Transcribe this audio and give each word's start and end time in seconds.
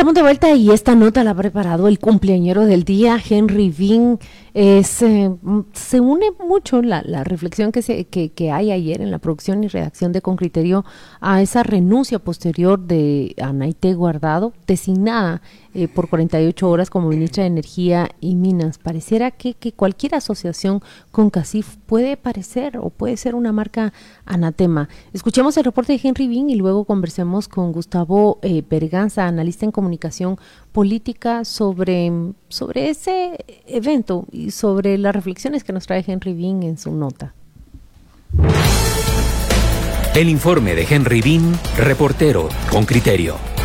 Estamos 0.00 0.14
de 0.14 0.22
vuelta 0.22 0.54
y 0.54 0.70
esta 0.70 0.94
nota 0.94 1.22
la 1.24 1.32
ha 1.32 1.34
preparado 1.34 1.86
el 1.86 1.98
cumpleañero 1.98 2.64
del 2.64 2.84
día, 2.84 3.18
Henry 3.22 3.68
Bean. 3.68 4.18
Eh, 4.54 4.82
se 4.82 6.00
une 6.00 6.26
mucho 6.42 6.80
la, 6.80 7.02
la 7.04 7.22
reflexión 7.22 7.70
que, 7.70 7.82
se, 7.82 8.06
que, 8.06 8.30
que, 8.32 8.50
hay 8.50 8.72
ayer 8.72 9.02
en 9.02 9.10
la 9.10 9.18
producción 9.18 9.62
y 9.62 9.68
redacción 9.68 10.12
de 10.12 10.22
Con 10.22 10.36
Criterio 10.36 10.86
a 11.20 11.42
esa 11.42 11.64
renuncia 11.64 12.18
posterior 12.18 12.80
de 12.80 13.36
Anaite 13.42 13.92
Guardado, 13.92 14.54
designada 14.66 15.42
eh, 15.74 15.88
por 15.88 16.08
48 16.08 16.68
horas 16.68 16.90
como 16.90 17.08
ministra 17.08 17.42
de 17.42 17.48
Energía 17.48 18.10
y 18.20 18.34
Minas. 18.34 18.78
Pareciera 18.78 19.30
que, 19.30 19.54
que 19.54 19.72
cualquier 19.72 20.14
asociación 20.14 20.82
con 21.10 21.30
CACIF 21.30 21.76
puede 21.86 22.16
parecer 22.16 22.78
o 22.78 22.90
puede 22.90 23.16
ser 23.16 23.34
una 23.34 23.52
marca 23.52 23.92
anatema. 24.24 24.88
Escuchemos 25.12 25.56
el 25.56 25.64
reporte 25.64 25.92
de 25.92 26.00
Henry 26.02 26.28
Bean 26.28 26.50
y 26.50 26.56
luego 26.56 26.84
conversemos 26.84 27.48
con 27.48 27.72
Gustavo 27.72 28.38
eh, 28.42 28.62
Berganza, 28.68 29.26
analista 29.26 29.64
en 29.64 29.72
comunicación 29.72 30.38
política, 30.72 31.44
sobre, 31.44 32.12
sobre 32.48 32.90
ese 32.90 33.44
evento 33.66 34.26
y 34.30 34.50
sobre 34.50 34.98
las 34.98 35.14
reflexiones 35.14 35.64
que 35.64 35.72
nos 35.72 35.86
trae 35.86 36.04
Henry 36.06 36.34
Bean 36.34 36.62
en 36.62 36.78
su 36.78 36.92
nota. 36.92 37.34
El 40.14 40.28
informe 40.28 40.74
de 40.74 40.86
Henry 40.90 41.20
Bean, 41.22 41.56
reportero 41.76 42.48
con 42.70 42.84
criterio. 42.84 43.59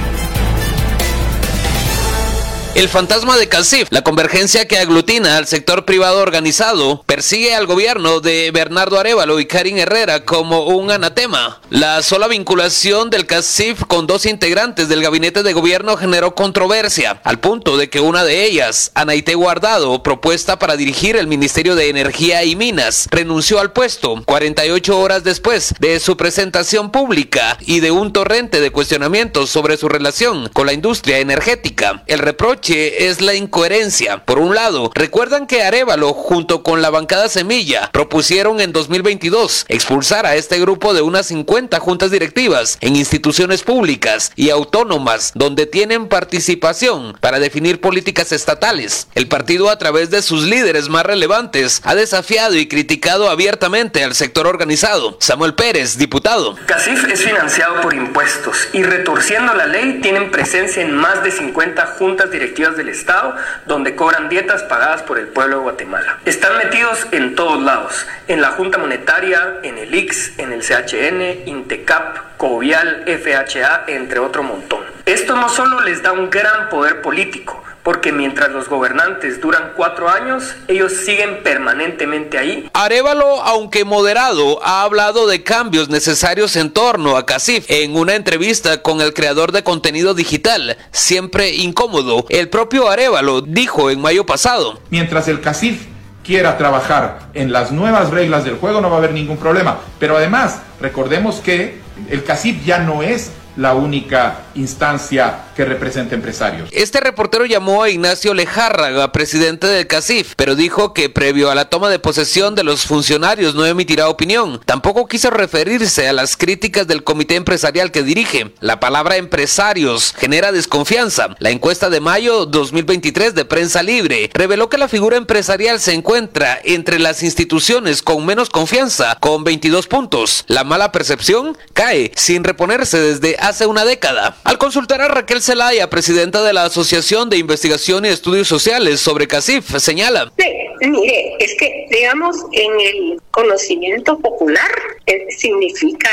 El 2.76 2.90
fantasma 2.90 3.38
de 3.38 3.48
Casif, 3.48 3.88
la 3.90 4.02
convergencia 4.02 4.68
que 4.68 4.78
aglutina 4.78 5.38
al 5.38 5.48
sector 5.48 5.86
privado 5.86 6.20
organizado, 6.20 7.04
persigue 7.06 7.56
al 7.56 7.68
gobierno 7.68 8.20
de 8.20 8.52
Bernardo 8.52 9.00
Arevalo 9.00 9.40
y 9.40 9.46
Karin 9.46 9.78
Herrera 9.78 10.26
como 10.26 10.66
un 10.66 10.92
anatema. 10.92 11.62
La 11.70 12.04
sola 12.04 12.28
vinculación 12.28 13.10
del 13.10 13.28
Casif 13.28 13.86
con 13.88 14.08
dos 14.08 14.26
integrantes 14.26 14.90
del 14.90 15.02
gabinete 15.02 15.42
de 15.42 15.54
gobierno 15.54 15.96
generó 15.96 16.36
controversia, 16.36 17.22
al 17.24 17.40
punto 17.40 17.78
de 17.78 17.90
que 17.90 18.02
una 18.02 18.26
de 18.26 18.44
ellas, 18.44 18.92
Anaite 18.94 19.36
Guardado, 19.36 20.04
propuesta 20.04 20.60
para 20.60 20.76
dirigir 20.76 21.16
el 21.16 21.28
Ministerio 21.28 21.76
de 21.76 21.88
Energía 21.88 22.44
y 22.44 22.58
Minas, 22.58 23.08
renunció 23.10 23.62
al 23.62 23.72
puesto 23.72 24.22
48 24.26 25.00
horas 25.00 25.24
después 25.24 25.74
de 25.80 26.02
su 26.02 26.18
presentación 26.18 26.92
pública 26.92 27.58
y 27.62 27.80
de 27.80 27.92
un 27.92 28.12
torrente 28.12 28.60
de 28.60 28.72
cuestionamientos 28.72 29.50
sobre 29.50 29.78
su 29.78 29.88
relación 29.88 30.50
con 30.50 30.66
la 30.66 30.74
industria 30.74 31.20
energética. 31.20 32.04
El 32.06 32.20
reproche 32.20 32.65
es 32.74 33.22
la 33.22 33.36
incoherencia. 33.36 34.26
Por 34.26 34.40
un 34.40 34.56
lado, 34.56 34.92
recuerdan 34.96 35.46
que 35.46 35.62
Arevalo, 35.62 36.14
junto 36.14 36.64
con 36.64 36.82
la 36.82 36.90
bancada 36.90 37.30
Semilla, 37.30 37.90
propusieron 37.92 38.60
en 38.60 38.72
2022 38.74 39.66
expulsar 39.68 40.26
a 40.26 40.36
este 40.36 40.60
grupo 40.60 40.94
de 40.94 41.02
unas 41.02 41.28
50 41.28 41.80
juntas 41.80 42.12
directivas 42.12 42.78
en 42.82 42.96
instituciones 42.96 43.62
públicas 43.62 44.32
y 44.36 44.50
autónomas 44.50 45.32
donde 45.36 45.66
tienen 45.66 46.08
participación 46.08 47.16
para 47.20 47.40
definir 47.40 47.82
políticas 47.82 48.32
estatales. 48.32 49.08
El 49.14 49.28
partido, 49.28 49.70
a 49.70 49.78
través 49.78 50.10
de 50.10 50.22
sus 50.22 50.44
líderes 50.44 50.90
más 50.90 51.06
relevantes, 51.06 51.82
ha 51.84 51.94
desafiado 51.94 52.56
y 52.56 52.68
criticado 52.68 53.30
abiertamente 53.30 54.04
al 54.04 54.16
sector 54.16 54.48
organizado. 54.48 55.18
Samuel 55.20 55.54
Pérez, 55.54 55.98
diputado. 55.98 56.56
CACIF 56.66 57.08
es 57.10 57.24
financiado 57.24 57.82
por 57.82 57.94
impuestos 57.94 58.70
y 58.74 58.82
retorciendo 58.82 59.54
la 59.54 59.68
ley 59.68 60.00
tienen 60.02 60.32
presencia 60.32 60.82
en 60.82 60.96
más 60.96 61.24
de 61.24 61.32
50 61.32 61.86
juntas 61.98 62.32
directivas 62.32 62.55
del 62.56 62.88
Estado 62.88 63.36
donde 63.66 63.96
cobran 63.96 64.30
dietas 64.30 64.64
pagadas 64.64 65.04
por 65.04 65.20
el 65.20 65.28
pueblo 65.28 65.58
de 65.58 65.64
Guatemala. 65.64 66.20
Están 66.24 66.58
metidos 66.58 67.06
en 67.12 67.36
todos 67.36 67.62
lados, 67.62 68.08
en 68.30 68.42
la 68.42 68.52
Junta 68.52 68.78
Monetaria, 68.78 69.58
en 69.64 69.78
el 69.78 69.94
IX, 69.94 70.40
en 70.40 70.54
el 70.54 70.62
CHN, 70.62 71.48
Intecap, 71.50 72.38
Covial, 72.38 73.04
FHA, 73.06 73.84
entre 73.88 74.20
otro 74.20 74.42
montón. 74.42 74.86
Esto 75.06 75.36
no 75.36 75.50
solo 75.50 75.82
les 75.82 76.02
da 76.02 76.14
un 76.14 76.30
gran 76.30 76.70
poder 76.70 77.02
político, 77.02 77.62
porque 77.86 78.12
mientras 78.12 78.50
los 78.50 78.68
gobernantes 78.68 79.40
duran 79.40 79.74
cuatro 79.78 80.10
años, 80.10 80.56
ellos 80.68 80.92
siguen 80.92 81.44
permanentemente 81.44 82.40
ahí. 82.40 82.68
Arevalo, 82.74 83.44
aunque 83.44 83.86
moderado, 83.86 84.60
ha 84.66 84.82
hablado 84.82 85.28
de 85.28 85.44
cambios 85.44 85.88
necesarios 85.88 86.56
en 86.56 86.72
torno 86.72 87.16
a 87.16 87.28
CACIF. 87.28 87.66
En 87.70 87.96
una 87.96 88.16
entrevista 88.16 88.82
con 88.82 89.02
el 89.02 89.14
creador 89.14 89.52
de 89.52 89.62
contenido 89.64 90.16
digital, 90.16 90.78
siempre 90.92 91.54
incómodo, 91.54 92.26
el 92.30 92.50
propio 92.50 92.90
Arevalo 92.90 93.42
dijo 93.42 93.92
en 93.92 94.02
mayo 94.02 94.26
pasado. 94.26 94.80
Mientras 94.90 95.28
el 95.28 95.40
CACIF 95.40 95.86
quiera 96.24 96.58
trabajar 96.58 97.30
en 97.36 97.52
las 97.52 97.72
nuevas 97.72 98.10
reglas 98.10 98.46
del 98.46 98.56
juego, 98.56 98.82
no 98.82 98.90
va 98.90 98.96
a 98.96 98.98
haber 98.98 99.14
ningún 99.14 99.38
problema. 99.38 99.78
Pero 100.00 100.18
además, 100.18 100.60
recordemos 100.82 101.36
que 101.36 101.80
el 102.10 102.24
CACIF 102.24 102.66
ya 102.66 102.80
no 102.80 103.04
es 103.04 103.30
la 103.58 103.74
única 103.74 104.46
instancia 104.56 105.46
que 105.56 105.66
representa 105.66 106.16
empresarios. 106.16 106.70
Este 106.72 107.00
reportero 107.00 107.46
llamó 107.46 107.84
a 107.84 107.90
Ignacio 107.90 108.34
Lejárraga, 108.34 109.12
presidente 109.12 109.68
del 109.68 109.88
CACIF, 109.88 110.34
pero 110.36 110.56
dijo 110.56 110.94
que 110.94 111.10
previo 111.10 111.50
a 111.50 111.56
la 111.56 111.70
toma 111.70 111.90
de 111.90 112.00
posesión 112.00 112.56
de 112.56 112.64
los 112.64 112.86
funcionarios 112.86 113.56
no 113.56 113.66
emitirá 113.66 114.10
opinión. 114.10 114.60
Tampoco 114.66 115.08
quiso 115.08 115.30
referirse 115.30 116.08
a 116.08 116.14
las 116.14 116.36
críticas 116.36 116.88
del 116.88 117.04
comité 117.04 117.36
empresarial 117.36 117.92
que 117.92 118.04
dirige. 118.04 118.54
La 118.60 118.80
palabra 118.80 119.16
empresarios 119.16 120.14
genera 120.18 120.52
desconfianza. 120.52 121.36
La 121.40 121.52
encuesta 121.52 121.90
de 121.90 122.02
mayo 122.02 122.46
2023 122.46 123.34
de 123.36 123.46
Prensa 123.46 123.82
Libre 123.82 124.30
reveló 124.34 124.70
que 124.70 124.78
la 124.78 124.90
figura 124.90 125.18
empresarial 125.18 125.80
se 125.80 125.94
encuentra 125.94 126.60
entre 126.64 127.00
las 127.00 127.24
instituciones 127.24 128.02
con 128.02 128.26
menos 128.26 128.50
confianza, 128.50 129.16
con 129.20 129.44
22 129.44 129.88
puntos. 129.88 130.44
La 130.48 130.64
mala 130.64 130.92
percepción 130.92 131.58
cae 131.74 132.12
sin 132.16 132.44
reponerse 132.44 133.00
desde 133.00 133.38
hace 133.48 133.66
una 133.66 133.86
década. 133.86 134.36
Al 134.44 134.58
consultar 134.58 135.02
a 135.02 135.08
Raquel 135.08 135.42
Zelaya, 135.42 135.90
presidenta 135.90 136.44
de 136.44 136.54
la 136.54 136.66
Asociación 136.66 137.30
de 137.30 137.38
Investigación 137.38 138.06
y 138.06 138.10
Estudios 138.10 138.48
Sociales 138.48 139.00
sobre 139.00 139.28
CACIF, 139.28 139.78
señala. 139.78 140.32
Sí, 140.38 140.88
mire, 140.88 141.36
es 141.40 141.56
que, 141.58 141.86
digamos, 141.90 142.38
en 142.52 142.80
el 142.80 143.22
conocimiento 143.32 144.18
popular 144.20 144.72
eh, 145.06 145.26
significa 145.30 146.10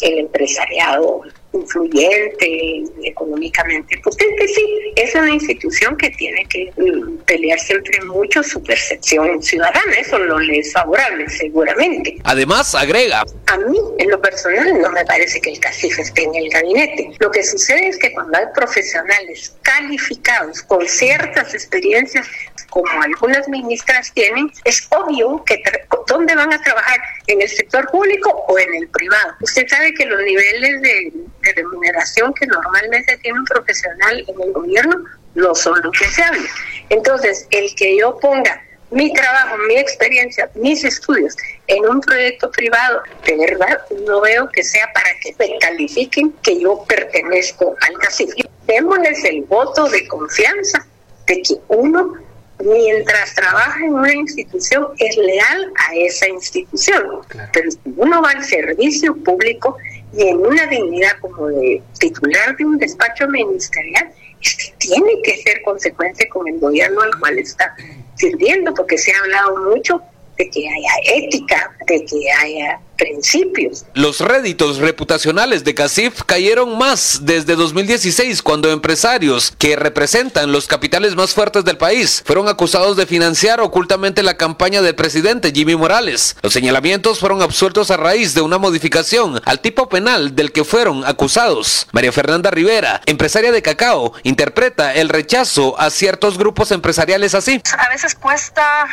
el 0.00 0.18
empresariado 0.18 1.22
influyente, 1.56 2.84
económicamente 3.02 3.98
potente, 3.98 4.48
sí, 4.48 4.66
es 4.96 5.14
una 5.14 5.30
institución 5.30 5.96
que 5.96 6.10
tiene 6.10 6.44
que 6.46 6.70
mm, 6.76 7.18
pelear 7.26 7.58
siempre 7.58 8.00
mucho 8.04 8.42
su 8.42 8.62
percepción 8.62 9.42
ciudadana, 9.42 9.92
eso 9.98 10.18
no 10.18 10.38
le 10.38 10.58
es 10.58 10.72
favorable 10.72 11.28
seguramente. 11.28 12.16
Además, 12.24 12.74
agrega. 12.74 13.24
A 13.46 13.56
mí, 13.58 13.78
en 13.98 14.10
lo 14.10 14.20
personal, 14.20 14.80
no 14.80 14.90
me 14.90 15.04
parece 15.04 15.40
que 15.40 15.52
el 15.52 15.60
CACIF 15.60 15.98
esté 15.98 16.24
en 16.24 16.34
el 16.34 16.48
gabinete. 16.50 17.10
Lo 17.18 17.30
que 17.30 17.42
sucede 17.42 17.88
es 17.88 17.98
que 17.98 18.12
cuando 18.12 18.38
hay 18.38 18.46
profesionales 18.54 19.56
calificados 19.62 20.62
con 20.62 20.86
ciertas 20.88 21.54
experiencias, 21.54 22.26
como 22.70 23.02
algunas 23.02 23.48
ministras 23.48 24.12
tienen, 24.12 24.50
es 24.64 24.86
obvio 24.90 25.42
que 25.44 25.62
dónde 26.06 26.34
van 26.34 26.52
a 26.52 26.62
trabajar, 26.62 27.00
en 27.26 27.40
el 27.40 27.48
sector 27.48 27.88
público 27.90 28.30
o 28.48 28.58
en 28.58 28.74
el 28.74 28.88
privado. 28.88 29.34
Usted 29.40 29.66
sabe 29.68 29.92
que 29.94 30.06
los 30.06 30.20
niveles 30.22 30.82
de 30.82 31.12
de 31.46 31.62
remuneración 31.62 32.34
que 32.34 32.46
normalmente 32.46 33.16
tiene 33.18 33.38
un 33.38 33.44
profesional 33.44 34.24
en 34.26 34.42
el 34.42 34.52
gobierno 34.52 35.04
no 35.34 35.54
son 35.54 35.80
lo 35.82 35.90
que 35.92 36.06
se 36.06 36.22
habla. 36.22 36.48
Entonces, 36.88 37.46
el 37.50 37.74
que 37.74 37.98
yo 37.98 38.18
ponga 38.18 38.62
mi 38.90 39.12
trabajo, 39.12 39.56
mi 39.68 39.76
experiencia, 39.76 40.48
mis 40.54 40.84
estudios 40.84 41.36
en 41.66 41.84
un 41.86 42.00
proyecto 42.00 42.50
privado, 42.50 43.02
de 43.24 43.36
verdad 43.36 43.80
no 44.06 44.20
veo 44.20 44.48
que 44.50 44.62
sea 44.62 44.88
para 44.94 45.10
que 45.22 45.34
me 45.38 45.58
califiquen 45.58 46.32
que 46.42 46.60
yo 46.60 46.84
pertenezco 46.84 47.74
al 47.80 47.98
CACIF. 47.98 48.30
Démosles 48.66 49.24
el 49.24 49.42
voto 49.42 49.88
de 49.88 50.06
confianza 50.06 50.86
de 51.26 51.42
que 51.42 51.54
uno, 51.68 52.14
mientras 52.60 53.34
trabaja 53.34 53.84
en 53.84 53.92
una 53.92 54.12
institución, 54.12 54.88
es 54.98 55.16
leal 55.16 55.72
a 55.88 55.94
esa 55.96 56.28
institución. 56.28 57.20
Pero 57.52 57.70
si 57.70 57.78
uno 57.96 58.22
va 58.22 58.30
al 58.30 58.44
servicio 58.44 59.16
público, 59.16 59.76
y 60.12 60.28
en 60.28 60.38
una 60.38 60.66
dignidad 60.66 61.18
como 61.20 61.48
de 61.48 61.82
titular 61.98 62.56
de 62.56 62.64
un 62.64 62.78
despacho 62.78 63.28
ministerial, 63.28 64.10
es 64.42 64.56
que 64.56 64.74
tiene 64.78 65.20
que 65.22 65.36
ser 65.38 65.62
consecuente 65.62 66.28
con 66.28 66.46
el 66.48 66.58
gobierno 66.58 67.02
al 67.02 67.18
cual 67.18 67.38
está 67.38 67.74
sirviendo, 68.14 68.72
porque 68.74 68.98
se 68.98 69.12
ha 69.12 69.18
hablado 69.20 69.56
mucho 69.74 70.00
de 70.38 70.50
que 70.50 70.60
haya 70.68 71.24
ética, 71.24 71.70
de 71.86 72.04
que 72.04 72.30
haya 72.30 72.80
principios. 72.96 73.84
Los 73.94 74.20
réditos 74.20 74.78
reputacionales 74.78 75.64
de 75.64 75.74
Casif 75.74 76.22
cayeron 76.24 76.76
más 76.78 77.20
desde 77.22 77.54
2016 77.54 78.42
cuando 78.42 78.70
empresarios 78.70 79.52
que 79.58 79.76
representan 79.76 80.52
los 80.52 80.66
capitales 80.66 81.14
más 81.14 81.34
fuertes 81.34 81.64
del 81.64 81.76
país 81.76 82.22
fueron 82.24 82.48
acusados 82.48 82.96
de 82.96 83.06
financiar 83.06 83.60
ocultamente 83.60 84.22
la 84.22 84.36
campaña 84.36 84.82
del 84.82 84.94
presidente 84.94 85.52
Jimmy 85.52 85.76
Morales. 85.76 86.36
Los 86.42 86.52
señalamientos 86.52 87.18
fueron 87.20 87.42
absueltos 87.42 87.90
a 87.90 87.96
raíz 87.96 88.34
de 88.34 88.40
una 88.40 88.58
modificación 88.58 89.40
al 89.44 89.60
tipo 89.60 89.88
penal 89.88 90.34
del 90.34 90.52
que 90.52 90.64
fueron 90.64 91.04
acusados. 91.04 91.86
María 91.92 92.12
Fernanda 92.12 92.50
Rivera, 92.50 93.00
empresaria 93.06 93.52
de 93.52 93.62
cacao, 93.62 94.12
interpreta 94.22 94.94
el 94.94 95.08
rechazo 95.08 95.78
a 95.78 95.90
ciertos 95.90 96.38
grupos 96.38 96.70
empresariales 96.70 97.34
así. 97.34 97.60
A 97.78 97.88
veces 97.88 98.14
cuesta 98.14 98.86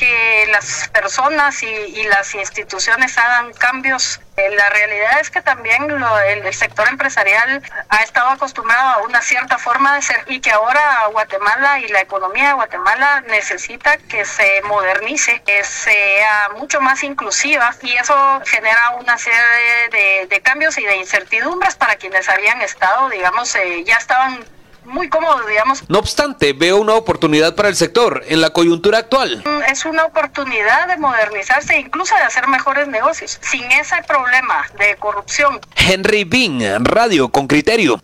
que 0.00 0.46
las 0.50 0.88
personas 0.88 1.62
y, 1.62 2.02
las 2.04 2.34
instituciones 2.34 3.18
hagan 3.18 3.52
cambios. 3.52 4.18
Eh, 4.36 4.50
la 4.56 4.70
realidad 4.70 5.20
es 5.20 5.30
que 5.30 5.42
también 5.42 5.88
el, 6.26 6.54
sector 6.54 6.88
empresarial 6.88 7.62
ha 7.90 8.02
estado 8.02 8.30
acostumbrado 8.30 8.88
a 8.88 8.98
una 9.04 9.20
cierta 9.20 9.58
forma 9.58 9.94
de 9.94 10.02
ser 10.02 10.24
y 10.26 10.40
que 10.40 10.50
ahora 10.50 11.06
Guatemala 11.12 11.80
y 11.80 11.88
la 11.88 12.00
economía 12.00 12.48
de 12.48 12.54
Guatemala 12.54 13.20
necesita 13.28 13.98
que 13.98 14.24
se 14.24 14.62
modernice, 14.62 15.42
que 15.42 15.62
sea 15.64 16.48
mucho 16.56 16.80
más 16.80 17.04
inclusiva 17.04 17.74
y 17.82 17.92
eso 17.92 18.40
genera 18.46 18.96
una 18.98 19.18
serie 19.18 19.88
de, 19.92 20.26
de 20.28 20.40
cambios 20.40 20.78
y 20.78 20.84
de 20.84 20.96
incertidumbres 20.96 21.74
para 21.76 21.96
quienes 21.96 22.28
habían 22.28 22.62
estado, 22.62 23.10
digamos, 23.10 23.54
eh, 23.54 23.84
ya 23.84 23.96
estaban 23.96 24.44
muy 24.84 25.08
cómodo, 25.08 25.46
digamos. 25.48 25.82
No 25.88 25.98
obstante, 25.98 26.52
veo 26.52 26.80
una 26.80 26.94
oportunidad 26.94 27.54
para 27.54 27.68
el 27.68 27.76
sector 27.76 28.22
en 28.28 28.40
la 28.40 28.50
coyuntura 28.50 28.98
actual. 28.98 29.42
Mm, 29.44 29.70
es 29.70 29.84
una 29.84 30.04
oportunidad 30.04 30.88
de 30.88 30.96
modernizarse 30.96 31.74
e 31.74 31.80
incluso 31.80 32.14
de 32.14 32.22
hacer 32.22 32.48
mejores 32.48 32.88
negocios, 32.88 33.38
sin 33.42 33.64
ese 33.72 33.96
problema 34.06 34.66
de 34.78 34.96
corrupción. 34.96 35.60
Henry 35.76 36.24
Bean, 36.24 36.84
Radio 36.84 37.28
con 37.28 37.46
Criterio. 37.46 38.00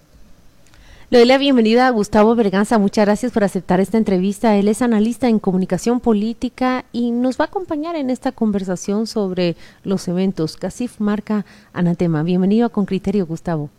Le 1.09 1.19
doy 1.19 1.29
la 1.29 1.39
bienvenida 1.39 1.87
a 1.87 1.91
Gustavo 1.91 2.35
Berganza. 2.35 2.79
Muchas 2.79 3.05
gracias 3.05 3.31
por 3.31 3.45
aceptar 3.45 3.79
esta 3.79 3.97
entrevista. 3.97 4.57
Él 4.57 4.67
es 4.67 4.83
analista 4.83 5.29
en 5.29 5.39
comunicación 5.39 6.01
política 6.01 6.85
y 6.91 7.13
nos 7.13 7.39
va 7.39 7.45
a 7.45 7.47
acompañar 7.47 7.95
en 7.95 8.11
esta 8.11 8.33
conversación 8.33 9.07
sobre 9.07 9.55
los 9.85 10.09
eventos. 10.09 10.57
Casif 10.57 10.99
marca 10.99 11.47
Anatema. 11.73 12.25
Bienvenido 12.25 12.67
a 12.67 12.71
Con 12.71 12.87
Criterio, 12.87 13.25
Gustavo. 13.25 13.71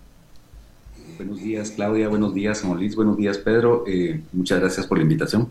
Buenos 1.17 1.41
días, 1.41 1.71
Claudia. 1.71 2.09
Buenos 2.09 2.35
días, 2.35 2.63
Luis. 2.63 2.95
Buenos 2.95 3.17
días, 3.17 3.39
Pedro. 3.39 3.85
Eh, 3.87 4.21
muchas 4.33 4.59
gracias 4.59 4.85
por 4.85 4.99
la 4.99 5.03
invitación. 5.03 5.47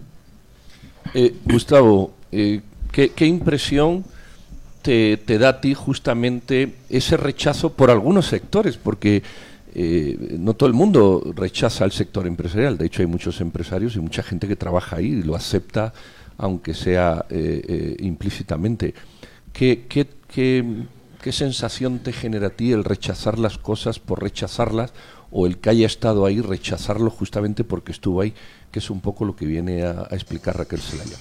Eh, 1.12 1.34
Gustavo, 1.44 2.14
eh, 2.30 2.60
¿qué, 2.92 3.26
impresión 3.26 4.04
te, 4.82 5.16
da 5.26 5.48
a 5.48 5.60
ti 5.60 5.74
justamente 5.74 6.74
ese 6.88 7.16
rechazo 7.16 7.72
por 7.72 7.90
algunos 7.90 8.26
sectores? 8.26 8.76
Porque 8.76 9.22
no 10.38 10.54
todo 10.54 10.68
el 10.68 10.72
mundo 10.72 11.34
rechaza 11.36 11.84
al 11.84 11.92
sector 11.92 12.26
empresarial. 12.26 12.78
De 12.78 12.86
hecho, 12.86 13.02
hay 13.02 13.06
muchos 13.06 13.40
empresarios 13.40 13.96
y 13.96 14.00
mucha 14.00 14.22
gente 14.22 14.48
que 14.48 14.56
trabaja 14.56 14.96
ahí 14.96 15.06
y 15.06 15.22
lo 15.22 15.34
acepta, 15.34 15.92
aunque 16.38 16.74
sea 16.74 17.26
implícitamente. 17.98 18.94
¿Qué, 19.52 19.84
qué, 19.88 20.06
qué, 20.32 20.64
qué 21.20 21.32
sensación 21.32 21.98
te 21.98 22.12
genera 22.12 22.46
a 22.46 22.50
ti 22.50 22.72
el 22.72 22.84
rechazar 22.84 23.38
las 23.38 23.58
cosas 23.58 23.98
por 23.98 24.22
rechazarlas? 24.22 24.94
O 25.38 25.46
el 25.46 25.58
que 25.58 25.68
haya 25.68 25.84
estado 25.84 26.24
ahí 26.24 26.40
rechazarlo 26.40 27.10
justamente 27.10 27.62
porque 27.62 27.92
estuvo 27.92 28.22
ahí, 28.22 28.32
que 28.72 28.78
es 28.78 28.88
un 28.88 29.02
poco 29.02 29.26
lo 29.26 29.36
que 29.36 29.44
viene 29.44 29.82
a, 29.82 30.08
explicar 30.10 30.56
Raquel 30.56 30.80
Zelaya. 30.80 31.18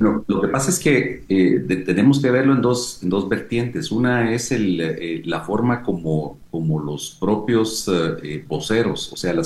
lo 0.00 0.40
que 0.40 0.48
pasa 0.48 0.70
es 0.70 0.80
que 0.80 1.24
eh, 1.28 1.84
tenemos 1.86 2.20
que 2.20 2.32
verlo 2.32 2.52
en 2.52 2.62
dos, 2.62 3.00
en 3.04 3.10
dos 3.10 3.28
vertientes. 3.28 3.92
Una 3.92 4.34
es 4.34 4.50
el, 4.50 4.80
eh, 4.80 5.22
la 5.24 5.42
forma 5.42 5.84
como, 5.84 6.38
como 6.50 6.80
los 6.80 7.16
propios 7.20 7.88
eh, 7.88 8.44
voceros, 8.48 9.12
o 9.12 9.16
sea, 9.16 9.40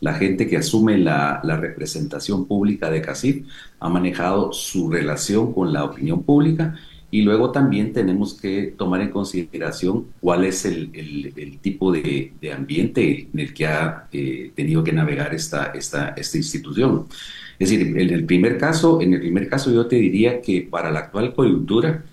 la 0.00 0.12
gente 0.12 0.46
que 0.46 0.58
asume 0.58 0.98
la, 0.98 1.40
la 1.44 1.56
representación 1.56 2.44
pública 2.44 2.90
de 2.90 3.00
CACIF, 3.00 3.46
ha 3.80 3.88
manejado 3.88 4.52
su 4.52 4.90
relación 4.90 5.54
con 5.54 5.72
la 5.72 5.84
opinión 5.84 6.24
pública 6.24 6.76
y 7.10 7.22
luego 7.22 7.52
también 7.52 7.92
tenemos 7.92 8.34
que 8.34 8.74
tomar 8.76 9.00
en 9.00 9.10
consideración 9.10 10.06
cuál 10.20 10.44
es 10.44 10.64
el, 10.64 10.90
el, 11.36 11.58
tipo 11.60 11.92
de, 11.92 12.32
de, 12.40 12.52
ambiente 12.52 13.28
en 13.32 13.40
el 13.40 13.54
que 13.54 13.66
ha 13.66 14.08
eh, 14.12 14.50
tenido 14.54 14.82
que 14.82 14.92
navegar 14.92 15.34
esta, 15.34 15.66
esta, 15.66 16.08
esta 16.10 16.36
institución. 16.36 17.06
Es 17.58 17.70
decir, 17.70 17.96
en 17.96 18.10
el 18.10 18.24
primer 18.24 18.58
caso, 18.58 19.00
en 19.00 19.14
el 19.14 19.20
primer 19.20 19.48
caso 19.48 19.70
yo 19.70 19.86
te 19.86 19.96
diría 19.96 20.40
que 20.40 20.62
para 20.68 20.90
la 20.90 21.00
actual 21.00 21.32
coyuntura, 21.34 22.04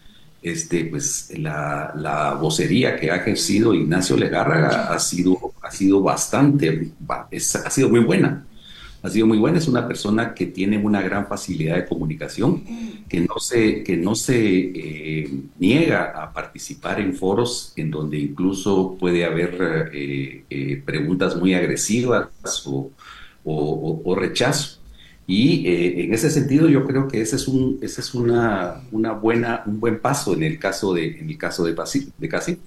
este, 0.41 0.85
pues 0.85 1.33
la, 1.37 1.93
la 1.95 2.35
vocería 2.35 2.95
que 2.95 3.11
ha 3.11 3.15
ejercido 3.15 3.73
Ignacio 3.73 4.15
Legárraga 4.15 4.93
ha 4.93 4.99
sido, 4.99 5.53
ha 5.61 5.71
sido 5.71 6.01
bastante, 6.01 6.91
ha 7.07 7.69
sido 7.69 7.89
muy 7.89 8.01
buena 8.01 8.45
ha 9.03 9.09
sido 9.09 9.27
muy 9.27 9.37
buena. 9.37 9.57
Es 9.57 9.67
una 9.67 9.85
persona 9.85 10.33
que 10.33 10.45
tiene 10.47 10.77
una 10.77 11.01
gran 11.01 11.27
facilidad 11.27 11.75
de 11.75 11.85
comunicación, 11.85 12.63
que 13.09 13.19
no 13.19 13.37
se, 13.37 13.83
que 13.83 13.97
no 13.97 14.15
se 14.15 14.37
eh, 14.37 15.29
niega 15.59 16.23
a 16.23 16.31
participar 16.31 17.01
en 17.01 17.13
foros 17.13 17.73
en 17.75 17.91
donde 17.91 18.17
incluso 18.17 18.95
puede 18.97 19.25
haber 19.25 19.91
eh, 19.93 20.45
eh, 20.49 20.81
preguntas 20.85 21.35
muy 21.35 21.53
agresivas 21.53 22.29
o, 22.65 22.91
o, 23.43 24.15
rechazo. 24.15 24.79
Y 25.25 25.67
en 25.67 26.13
ese 26.13 26.29
sentido 26.29 26.67
yo 26.67 26.85
creo 26.85 27.07
que 27.07 27.21
ese 27.21 27.37
es, 27.37 27.47
un, 27.47 27.79
ese 27.81 28.01
es 28.01 28.13
una, 28.13 28.81
una 28.91 29.13
buena, 29.13 29.63
un 29.65 29.79
buen 29.79 29.99
paso 29.99 30.33
en 30.33 30.43
el 30.43 30.59
caso 30.59 30.93
de, 30.93 31.19
en 31.19 31.29
el 31.29 31.37
caso 31.37 31.63
de, 31.65 31.73
de 32.17 32.29
Casi. 32.29 32.57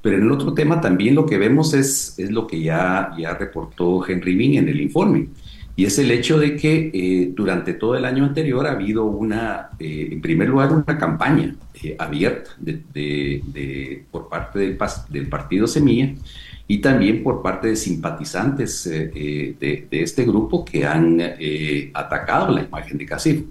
Pero 0.00 0.16
en 0.16 0.22
el 0.22 0.32
otro 0.32 0.54
tema 0.54 0.80
también 0.80 1.14
lo 1.14 1.26
que 1.26 1.38
vemos 1.38 1.74
es, 1.74 2.18
es 2.18 2.30
lo 2.30 2.46
que 2.46 2.62
ya, 2.62 3.10
ya 3.18 3.34
reportó 3.34 4.06
Henry 4.06 4.36
Bean 4.36 4.54
en 4.54 4.68
el 4.68 4.80
informe 4.80 5.28
y 5.78 5.84
es 5.84 5.96
el 6.00 6.10
hecho 6.10 6.40
de 6.40 6.56
que 6.56 6.90
eh, 6.92 7.32
durante 7.36 7.72
todo 7.72 7.94
el 7.94 8.04
año 8.04 8.24
anterior 8.24 8.66
ha 8.66 8.72
habido 8.72 9.04
una, 9.04 9.68
eh, 9.78 10.08
en 10.10 10.20
primer 10.20 10.48
lugar, 10.48 10.72
una 10.72 10.98
campaña 10.98 11.54
eh, 11.80 11.94
abierta 11.96 12.50
de, 12.58 14.04
por 14.10 14.28
parte 14.28 14.58
del, 14.58 14.76
del, 15.08 15.28
partido 15.28 15.68
Semilla 15.68 16.16
y 16.66 16.78
también 16.78 17.22
por 17.22 17.42
parte 17.42 17.68
de 17.68 17.76
simpatizantes 17.76 18.82
de, 18.90 19.86
este 19.92 20.24
grupo 20.24 20.64
que 20.64 20.84
han 20.84 21.22
atacado 21.94 22.52
la 22.52 22.64
imagen 22.64 22.98
de 22.98 23.06
Casif. 23.06 23.44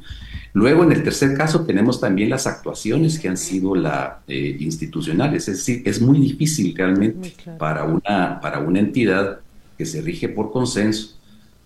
Luego, 0.52 0.84
en 0.84 0.92
el 0.92 1.04
tercer 1.04 1.34
caso, 1.34 1.66
tenemos 1.66 2.02
también 2.02 2.30
las 2.30 2.46
actuaciones 2.46 3.20
que 3.20 3.30
han 3.30 3.38
sido 3.38 3.74
la, 3.74 4.20
institucionales. 4.28 5.48
Es 5.48 5.60
decir, 5.60 5.82
es 5.86 6.02
muy 6.02 6.20
difícil 6.20 6.76
realmente 6.76 7.34
para, 7.58 7.86
una, 7.86 8.42
para 8.42 8.60
una 8.60 8.80
entidad 8.80 9.40
que 9.78 9.86
se 9.86 10.02
rige 10.02 10.28
por 10.28 10.52
consenso 10.52 11.17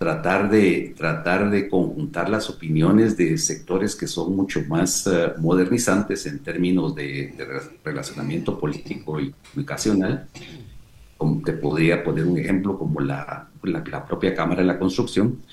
tratar 0.02 0.50
de, 0.50 0.96
tratar 0.98 1.52
de 1.52 1.70
conjuntar 1.70 2.28
las 2.28 2.50
opiniones 2.50 3.16
de 3.18 3.38
sectores 3.38 3.96
que 3.96 4.08
son 4.08 4.36
mucho 4.36 4.60
más 4.68 5.06
eh, 5.06 5.34
modernizantes 5.38 6.26
en 6.26 6.40
términos 6.40 6.96
de, 6.96 7.36
relacionamiento 7.84 8.58
político 8.58 9.20
y 9.20 9.32
comunicacional. 9.32 10.28
Como 11.18 11.44
te 11.44 11.54
podría 11.54 12.04
poner 12.04 12.26
un 12.26 12.40
ejemplo 12.40 12.80
como 12.80 13.00
la, 13.00 13.48
la, 13.62 14.06
propia 14.08 14.34
Cámara 14.34 14.62
de 14.62 14.68
la 14.70 14.80
Construcción, 14.80 15.44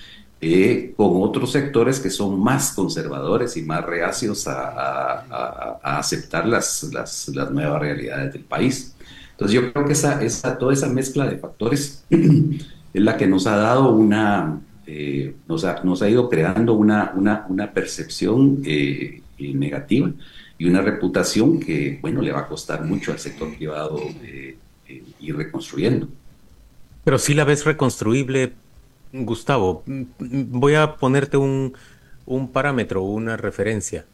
eh, 0.40 0.94
con 0.96 1.22
otros 1.22 1.52
sectores 1.52 2.00
que 2.00 2.08
son 2.08 2.40
más 2.40 2.72
conservadores 2.72 3.54
y 3.58 3.62
más 3.64 3.84
reacios 3.84 4.48
a, 4.48 5.26
a, 5.28 5.98
aceptar 5.98 6.48
las, 6.48 6.84
las, 6.84 7.28
las, 7.34 7.50
nuevas 7.50 7.82
realidades 7.82 8.32
del 8.32 8.44
país. 8.44 8.96
Entonces 9.32 9.54
yo 9.54 9.70
creo 9.74 9.84
que 9.84 9.92
esa, 9.92 10.22
esa, 10.22 10.56
toda 10.56 10.72
esa 10.72 10.88
mezcla 10.88 11.26
de 11.26 11.36
factores 11.36 12.02
es 12.98 13.04
la 13.04 13.16
que 13.16 13.28
nos 13.28 13.46
ha 13.46 13.56
dado 13.56 13.92
una, 13.92 14.60
eh, 14.86 15.36
nos, 15.46 15.64
ha, 15.64 15.82
nos, 15.84 16.02
ha, 16.02 16.10
ido 16.10 16.28
creando 16.28 16.74
una, 16.74 17.12
una, 17.14 17.46
una 17.48 17.72
percepción 17.72 18.60
eh, 18.64 19.22
eh, 19.38 19.54
negativa 19.54 20.10
y 20.58 20.68
una 20.68 20.80
reputación 20.80 21.60
que, 21.60 21.98
bueno, 22.02 22.20
le 22.20 22.32
va 22.32 22.40
a 22.40 22.48
costar 22.48 22.84
mucho 22.84 23.12
al 23.12 23.20
sector 23.20 23.54
privado 23.54 24.00
ir 25.20 25.36
reconstruyendo. 25.36 26.08
Pero 27.04 27.18
si 27.18 27.34
la 27.34 27.44
ves 27.44 27.64
reconstruible, 27.64 28.54
Gustavo. 29.12 29.84
Voy 29.86 30.74
a 30.74 30.96
ponerte 30.96 31.36
un, 31.36 31.74
un 32.26 32.50
parámetro, 32.50 33.02
una 33.02 33.36
referencia. 33.36 34.06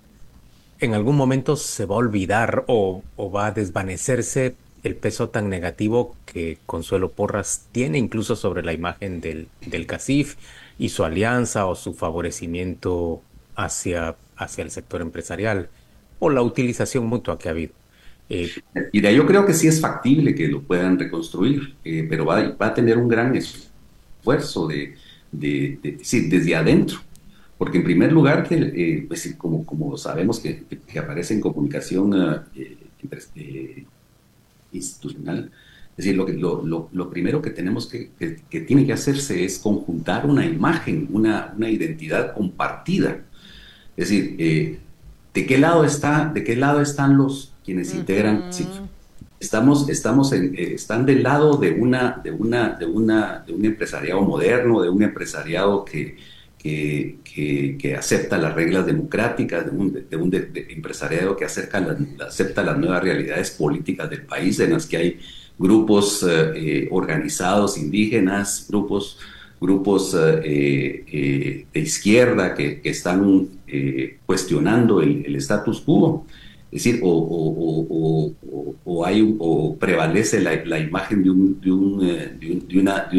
En 0.78 0.92
algún 0.92 1.16
momento 1.16 1.56
se 1.56 1.86
va 1.86 1.94
a 1.94 1.98
olvidar 1.98 2.64
o, 2.66 3.02
o 3.16 3.30
va 3.30 3.46
a 3.46 3.52
desvanecerse 3.52 4.56
el 4.84 4.94
peso 4.96 5.30
tan 5.30 5.48
negativo 5.48 6.14
que 6.26 6.58
Consuelo 6.66 7.10
Porras 7.10 7.66
tiene 7.72 7.98
incluso 7.98 8.36
sobre 8.36 8.62
la 8.62 8.74
imagen 8.74 9.20
del, 9.20 9.48
del 9.66 9.86
CACIF 9.86 10.36
y 10.78 10.90
su 10.90 11.04
alianza 11.04 11.66
o 11.66 11.74
su 11.74 11.94
favorecimiento 11.94 13.22
hacia, 13.56 14.14
hacia 14.36 14.62
el 14.62 14.70
sector 14.70 15.00
empresarial 15.00 15.70
o 16.18 16.30
la 16.30 16.42
utilización 16.42 17.06
mutua 17.06 17.38
que 17.38 17.48
ha 17.48 17.52
habido. 17.52 17.72
Eh, 18.28 18.50
yo 18.92 19.26
creo 19.26 19.44
que 19.44 19.52
sí 19.52 19.68
es 19.68 19.80
factible 19.80 20.34
que 20.34 20.48
lo 20.48 20.62
puedan 20.62 20.98
reconstruir, 20.98 21.74
eh, 21.84 22.06
pero 22.08 22.24
va, 22.24 22.50
va, 22.50 22.66
a 22.68 22.74
tener 22.74 22.96
un 22.96 23.08
gran 23.08 23.34
esfuerzo 23.36 24.66
de, 24.66 24.94
de, 25.30 25.78
de, 25.82 25.98
desde 26.28 26.56
adentro 26.56 27.00
Porque 27.58 27.78
en 27.78 27.84
primer 27.84 28.12
lugar, 28.12 28.48
que, 28.48 28.54
eh, 28.54 29.04
pues, 29.06 29.34
como, 29.36 29.64
como 29.66 29.96
sabemos 29.98 30.40
que, 30.40 30.64
aparece 30.98 31.34
en 31.34 31.40
comunicación 31.40 32.14
institucional, 34.74 35.50
es 35.96 36.04
decir, 36.04 36.16
lo, 36.16 36.62
lo, 36.62 36.88
lo, 36.92 37.10
primero 37.10 37.40
que 37.40 37.50
tenemos 37.50 37.86
que, 37.86 38.10
que, 38.18 38.60
tiene 38.60 38.84
que 38.84 38.92
hacerse 38.92 39.44
es 39.44 39.60
conjuntar 39.60 40.26
una 40.26 40.44
imagen, 40.44 41.08
una, 41.12 41.54
una 41.56 41.70
identidad 41.70 42.34
compartida. 42.34 43.20
Es 43.96 44.08
decir, 44.08 44.80
¿de 45.32 45.46
qué 45.46 45.58
lado 45.58 45.84
está, 45.84 46.32
de 46.34 46.42
qué 46.42 46.56
lado 46.56 46.80
están 46.80 47.16
los 47.16 47.52
quienes 47.64 47.94
integran? 47.94 48.50
estamos, 49.38 49.88
estamos 49.88 50.32
en, 50.32 50.54
están 50.56 51.06
del 51.06 51.22
lado 51.22 51.58
de 51.58 51.70
una, 51.72 52.20
de 52.24 52.32
una, 52.32 52.70
de 52.70 52.86
una, 52.86 53.44
de 53.46 53.52
un 53.52 53.64
empresariado 53.64 54.22
moderno, 54.22 54.82
de 54.82 54.88
un 54.88 55.02
empresariado 55.02 55.84
que, 55.84 56.16
que, 56.64 57.94
acepta 57.98 58.38
las 58.38 58.54
reglas 58.54 58.86
democráticas, 58.86 59.66
de 59.66 60.16
un, 60.16 60.34
empresariado 60.70 61.36
que 61.36 61.44
acerca 61.44 61.86
acepta 62.26 62.62
las 62.62 62.78
nuevas 62.78 63.02
realidades 63.02 63.50
políticas 63.50 64.08
del 64.08 64.22
país, 64.22 64.58
en 64.60 64.72
las 64.72 64.86
que 64.86 64.96
hay 64.96 65.20
grupos 65.58 66.22
eh, 66.22 66.52
eh, 66.56 66.88
organizados 66.90 67.76
indígenas, 67.76 68.66
grupos, 68.68 69.18
grupos 69.60 70.16
eh, 70.18 71.66
de 71.72 71.80
izquierda 71.80 72.54
que, 72.54 72.80
están 72.84 73.48
cuestionando 74.24 75.02
el, 75.02 75.36
status 75.36 75.82
quo. 75.82 76.26
Es 76.72 76.82
decir, 76.82 77.00
o, 77.04 78.34
o, 78.84 79.04
o 79.38 79.76
prevalece 79.76 80.40
la, 80.40 80.78
imagen 80.78 81.22
de 81.22 81.30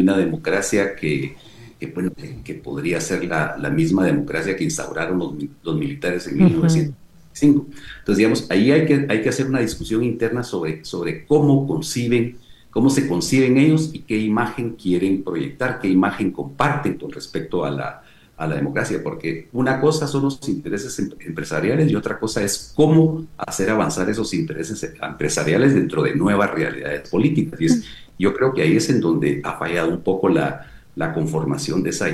una 0.02 0.16
democracia 0.16 0.96
que, 0.96 1.36
que, 1.78 1.86
bueno, 1.88 2.12
que, 2.44 2.54
podría 2.54 3.00
ser 3.00 3.24
la, 3.24 3.56
la, 3.58 3.70
misma 3.70 4.04
democracia 4.04 4.56
que 4.56 4.64
instauraron 4.64 5.18
los, 5.18 5.34
los 5.62 5.76
militares 5.76 6.26
en 6.26 6.36
1905. 6.38 7.66
Entonces, 7.98 8.16
digamos, 8.16 8.50
ahí 8.50 8.70
hay 8.70 8.86
que, 8.86 9.06
hay 9.08 9.22
que 9.22 9.28
hacer 9.28 9.46
una 9.46 9.60
discusión 9.60 10.02
interna 10.02 10.42
sobre, 10.42 10.84
sobre 10.84 11.26
cómo 11.26 11.66
conciben, 11.66 12.38
cómo 12.70 12.88
se 12.88 13.06
conciben 13.06 13.58
ellos 13.58 13.90
y 13.92 14.00
qué 14.00 14.16
imagen 14.18 14.74
quieren 14.74 15.22
proyectar, 15.22 15.78
qué 15.80 15.88
imagen 15.88 16.30
comparten 16.30 16.94
con 16.94 17.12
respecto 17.12 17.64
a 17.64 17.70
la, 17.70 18.02
a 18.36 18.46
la 18.46 18.56
democracia, 18.56 19.00
porque 19.02 19.48
una 19.52 19.80
cosa 19.80 20.06
son 20.06 20.24
los 20.24 20.46
intereses 20.48 20.98
em, 20.98 21.10
empresariales 21.20 21.90
y 21.90 21.94
otra 21.94 22.18
cosa 22.18 22.42
es 22.42 22.72
cómo 22.74 23.26
hacer 23.36 23.70
avanzar 23.70 24.08
esos 24.08 24.32
intereses 24.34 24.94
empresariales 25.02 25.74
dentro 25.74 26.02
de 26.02 26.14
nuevas 26.14 26.50
realidades 26.50 27.08
políticas. 27.08 27.60
Y 27.60 27.66
es, 27.66 27.84
yo 28.18 28.32
creo 28.34 28.54
que 28.54 28.62
ahí 28.62 28.76
es 28.76 28.88
en 28.88 29.00
donde 29.00 29.40
ha 29.44 29.58
fallado 29.58 29.90
un 29.90 30.00
poco 30.00 30.28
la, 30.28 30.66
la 30.96 31.12
conformación 31.12 31.82
de 31.82 31.90
esa 31.90 32.08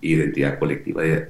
identidad 0.00 0.58
colectiva 0.58 1.02
de, 1.02 1.28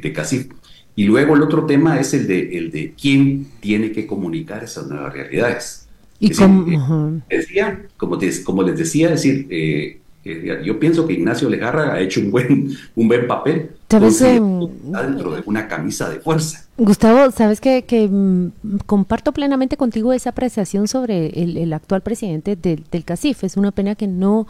de, 0.00 0.12
CACIF. 0.12 0.48
Y 0.94 1.04
luego 1.04 1.34
el 1.34 1.42
otro 1.42 1.64
tema 1.66 1.98
es 1.98 2.12
el 2.14 2.26
de, 2.26 2.58
el 2.58 2.70
de 2.70 2.92
quién 3.00 3.48
tiene 3.60 3.90
que 3.90 4.06
comunicar 4.06 4.62
esas 4.62 4.86
nuevas 4.86 5.12
realidades. 5.12 5.88
Y 6.20 6.30
como, 6.30 7.22
eh, 7.30 7.36
decía, 7.36 7.86
como, 7.96 8.18
como, 8.44 8.62
les 8.64 8.78
decía, 8.78 9.10
decir, 9.10 9.46
eh, 9.50 10.00
eh, 10.24 10.62
yo 10.64 10.78
pienso 10.78 11.06
que 11.06 11.14
Ignacio 11.14 11.48
Lejarra 11.48 11.94
ha 11.94 12.00
hecho 12.00 12.20
un 12.20 12.30
buen, 12.32 12.76
un 12.96 13.08
buen 13.08 13.26
papel. 13.26 13.70
¿Sabes? 13.88 14.20
dentro 14.20 15.34
de 15.34 15.42
una 15.46 15.66
camisa 15.66 16.10
de 16.10 16.20
fuerza. 16.20 16.66
Gustavo, 16.76 17.30
sabes 17.30 17.58
que, 17.58 17.84
que 17.84 18.06
mm, 18.06 18.80
comparto 18.84 19.32
plenamente 19.32 19.78
contigo 19.78 20.12
esa 20.12 20.30
apreciación 20.30 20.88
sobre 20.88 21.28
el, 21.28 21.56
el 21.56 21.72
actual 21.72 22.02
presidente 22.02 22.56
del, 22.56 22.84
del 22.90 23.04
CACIF. 23.04 23.44
Es 23.44 23.56
una 23.56 23.70
pena 23.70 23.94
que 23.94 24.06
no 24.06 24.46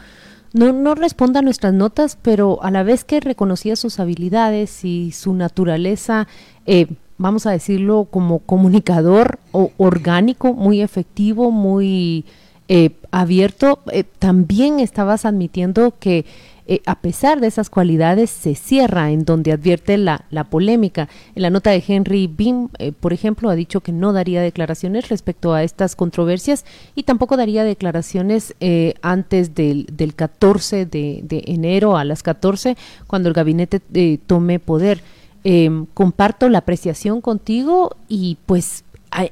no, 0.52 0.72
no 0.72 0.94
responda 0.94 1.40
a 1.40 1.42
nuestras 1.42 1.74
notas, 1.74 2.18
pero 2.20 2.62
a 2.62 2.70
la 2.70 2.82
vez 2.82 3.04
que 3.04 3.20
reconocía 3.20 3.76
sus 3.76 4.00
habilidades 4.00 4.84
y 4.84 5.12
su 5.12 5.34
naturaleza, 5.34 6.26
eh, 6.66 6.86
vamos 7.18 7.46
a 7.46 7.50
decirlo, 7.50 8.08
como 8.10 8.38
comunicador 8.40 9.38
o 9.52 9.72
orgánico, 9.76 10.54
muy 10.54 10.80
efectivo, 10.80 11.50
muy 11.50 12.24
eh, 12.68 12.92
abierto, 13.10 13.80
eh, 13.92 14.04
también 14.04 14.80
estabas 14.80 15.24
admitiendo 15.24 15.94
que 15.98 16.26
eh, 16.70 16.82
a 16.84 17.00
pesar 17.00 17.40
de 17.40 17.46
esas 17.46 17.70
cualidades, 17.70 18.28
se 18.28 18.54
cierra 18.54 19.10
en 19.10 19.24
donde 19.24 19.52
advierte 19.52 19.96
la, 19.96 20.26
la 20.30 20.44
polémica. 20.44 21.08
En 21.34 21.40
la 21.40 21.48
nota 21.48 21.70
de 21.70 21.82
Henry 21.86 22.26
Beam, 22.26 22.68
eh, 22.78 22.92
por 22.92 23.14
ejemplo, 23.14 23.48
ha 23.48 23.54
dicho 23.54 23.80
que 23.80 23.90
no 23.90 24.12
daría 24.12 24.42
declaraciones 24.42 25.08
respecto 25.08 25.54
a 25.54 25.62
estas 25.62 25.96
controversias 25.96 26.66
y 26.94 27.04
tampoco 27.04 27.38
daría 27.38 27.64
declaraciones 27.64 28.54
eh, 28.60 28.92
antes 29.00 29.54
del, 29.54 29.86
del 29.90 30.14
14 30.14 30.84
de, 30.84 31.20
de, 31.22 31.42
enero 31.46 31.96
a 31.96 32.04
las 32.04 32.22
14, 32.22 32.76
cuando 33.06 33.30
el 33.30 33.34
gabinete 33.34 33.80
tome 34.26 34.58
poder. 34.58 35.00
Em, 35.44 35.86
comparto 35.94 36.48
la 36.48 36.58
apreciación 36.58 37.20
contigo 37.20 37.96
y 38.08 38.36
pues 38.44 38.84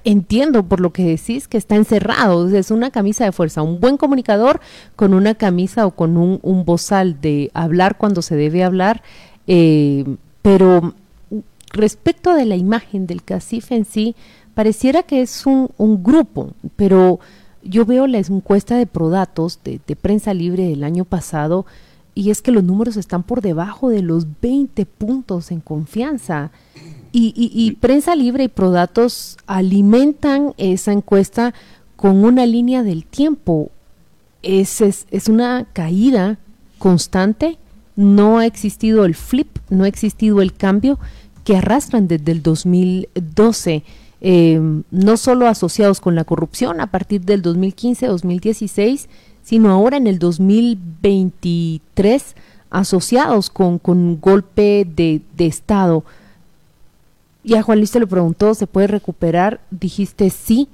entiendo 0.05 0.63
por 0.65 0.81
lo 0.81 0.93
que 0.93 1.05
decís 1.05 1.49
que 1.49 1.59
está 1.59 1.77
encerrado, 1.77 2.49
es 2.49 2.71
una 2.71 2.91
camisa 2.91 3.25
de 3.25 3.33
fuerza, 3.33 3.63
un 3.63 3.81
buen 3.81 3.97
comunicador 3.97 4.61
con 4.97 5.15
una 5.15 5.35
camisa 5.35 5.87
o 5.87 5.91
con 5.93 6.17
un, 6.17 6.39
un 6.43 6.65
bozal 6.65 7.21
de 7.21 7.51
hablar 7.55 7.97
cuando 7.99 8.23
se 8.23 8.37
debe 8.37 8.65
hablar, 8.65 9.03
eh, 9.47 10.05
pero 10.43 10.95
respecto 11.73 12.35
de 12.35 12.47
la 12.47 12.57
imagen 12.57 13.07
del 13.07 13.23
CACIF 13.23 13.73
en 13.73 13.85
sí, 13.85 14.17
pareciera 14.55 15.03
que 15.03 15.21
es 15.21 15.47
un, 15.47 15.71
un 15.77 16.03
grupo, 16.03 16.53
pero 16.77 17.21
yo 17.63 17.85
veo 17.85 18.07
la 18.07 18.19
encuesta 18.19 18.77
de 18.77 18.87
Prodatos 18.87 19.61
de, 19.65 19.81
de 19.87 19.97
prensa 19.97 20.33
libre 20.33 20.65
del 20.65 20.85
año 20.85 21.05
pasado 21.05 21.67
y 22.15 22.31
es 22.31 22.41
que 22.41 22.51
los 22.51 22.65
números 22.65 22.97
están 22.97 23.23
por 23.23 23.43
debajo 23.43 23.91
de 23.91 24.01
los 24.01 24.27
20 24.41 24.87
puntos 24.87 25.51
en 25.51 25.61
confianza. 25.61 26.51
Y, 27.19 27.79
Prensa 27.81 28.15
Libre 28.15 28.45
y 28.45 28.49
Prodatos 28.49 29.39
alimentan 29.47 30.53
esa 30.59 30.93
encuesta 30.93 31.55
con 31.97 32.23
una 32.23 32.45
línea 32.45 32.83
del 32.83 33.07
tiempo. 33.07 33.71
Es, 34.43 34.83
es, 34.83 35.07
es, 35.11 35.31
una 35.31 35.67
caída 35.73 36.39
constante, 36.79 37.57
no 37.97 38.37
ha 38.37 38.45
existido 38.45 39.07
el 39.07 39.15
flip, 39.15 39.49
no 39.71 39.85
ha 39.85 39.89
existido 39.89 40.43
el 40.43 40.53
cambio 40.53 40.99
que 41.45 41.57
arrastran 41.57 42.07
desde 42.07 42.33
el 42.33 42.43
2012, 42.43 43.83
em, 44.21 44.83
no 44.91 45.17
solo 45.17 45.49
asociados 45.49 46.03
con 46.03 46.17
la 46.17 46.25
corrupción 46.25 46.83
a 46.83 46.91
partir 46.91 47.23
del 47.23 47.43
2015-2016, 47.43 49.07
sino 49.43 49.71
ahora 49.71 49.97
en 49.97 50.07
el 50.07 50.19
2023 50.19 52.37
asociados 52.69 53.49
con, 53.49 53.79
con 53.79 54.21
golpe 54.21 54.87
de, 54.95 55.23
de 55.35 55.47
Estado. 55.47 56.05
Y 57.47 57.55
Juan 57.63 57.79
Luis 57.79 57.93
te 57.93 58.01
lo 58.01 58.09
preguntó, 58.09 58.55
¿se 58.55 58.67
puede 58.67 58.89
recuperar? 58.89 59.61
Dijiste 59.71 60.31
sí, 60.31 60.67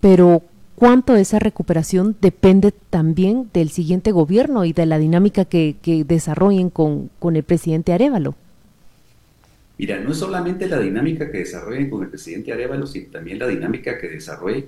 pero 0.00 0.40
¿cuánto 0.74 1.12
de 1.12 1.20
esa 1.20 1.38
recuperación 1.38 2.16
depende 2.18 2.72
también 2.88 3.50
del 3.52 3.68
siguiente 3.68 4.10
gobierno 4.10 4.64
y 4.64 4.72
de 4.72 4.86
la 4.86 4.98
dinámica 4.98 5.44
que, 5.44 5.76
desarrollen 6.08 6.70
con, 6.70 7.10
el 7.22 7.42
presidente 7.42 7.92
Arevalo? 7.92 8.36
Mira, 9.76 10.00
no 10.00 10.12
es 10.12 10.16
solamente 10.16 10.66
la 10.66 10.80
dinámica 10.80 11.30
que 11.30 11.40
desarrollen 11.40 11.90
con 11.90 12.04
el 12.04 12.08
presidente 12.08 12.54
Arevalo, 12.54 12.86
sino 12.86 13.10
también 13.10 13.38
la 13.38 13.46
dinámica 13.46 13.98
que 13.98 14.08
desarrollen 14.08 14.64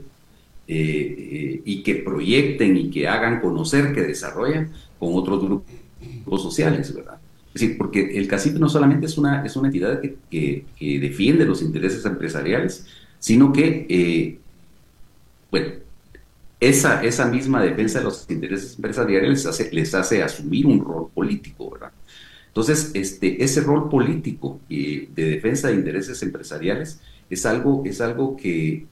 eh, 0.68 1.62
y 1.64 1.82
que 1.82 1.94
proyecten 1.94 2.76
y 2.76 2.90
que 2.90 3.08
hagan 3.08 3.40
conocer 3.40 3.94
que 3.94 4.02
desarrollan 4.02 4.72
con 4.98 5.14
otros 5.14 5.42
grupos 5.42 6.42
sociales, 6.42 6.94
¿verdad? 6.94 7.16
Es 7.56 7.62
decir, 7.62 7.78
porque 7.78 8.18
el 8.18 8.28
CACIF 8.28 8.56
no 8.56 8.68
solamente 8.68 9.06
es 9.06 9.16
una, 9.16 9.42
es 9.42 9.56
una 9.56 9.68
entidad 9.68 10.02
que, 10.02 10.66
defiende 10.78 11.46
los 11.46 11.62
intereses 11.62 12.04
empresariales, 12.04 12.86
sino 13.18 13.50
que, 13.50 13.86
eh, 13.88 14.38
bueno, 15.50 15.68
esa, 16.60 17.02
esa 17.02 17.24
misma 17.24 17.62
defensa 17.62 18.00
de 18.00 18.04
los 18.04 18.26
intereses 18.28 18.74
empresariales 18.74 19.30
les 19.30 19.46
hace, 19.46 19.72
les 19.72 19.94
hace 19.94 20.22
asumir 20.22 20.66
un 20.66 20.84
rol 20.84 21.08
político, 21.14 21.70
¿verdad? 21.70 21.92
Entonces, 22.48 22.90
este, 22.92 23.42
ese 23.42 23.62
rol 23.62 23.88
político 23.88 24.60
eh, 24.68 25.08
de 25.14 25.24
defensa 25.24 25.68
de 25.68 25.76
intereses 25.76 26.22
empresariales 26.22 27.00
es 27.30 27.46
algo, 27.46 27.84
es 27.86 28.02
algo 28.02 28.36
que, 28.36 28.84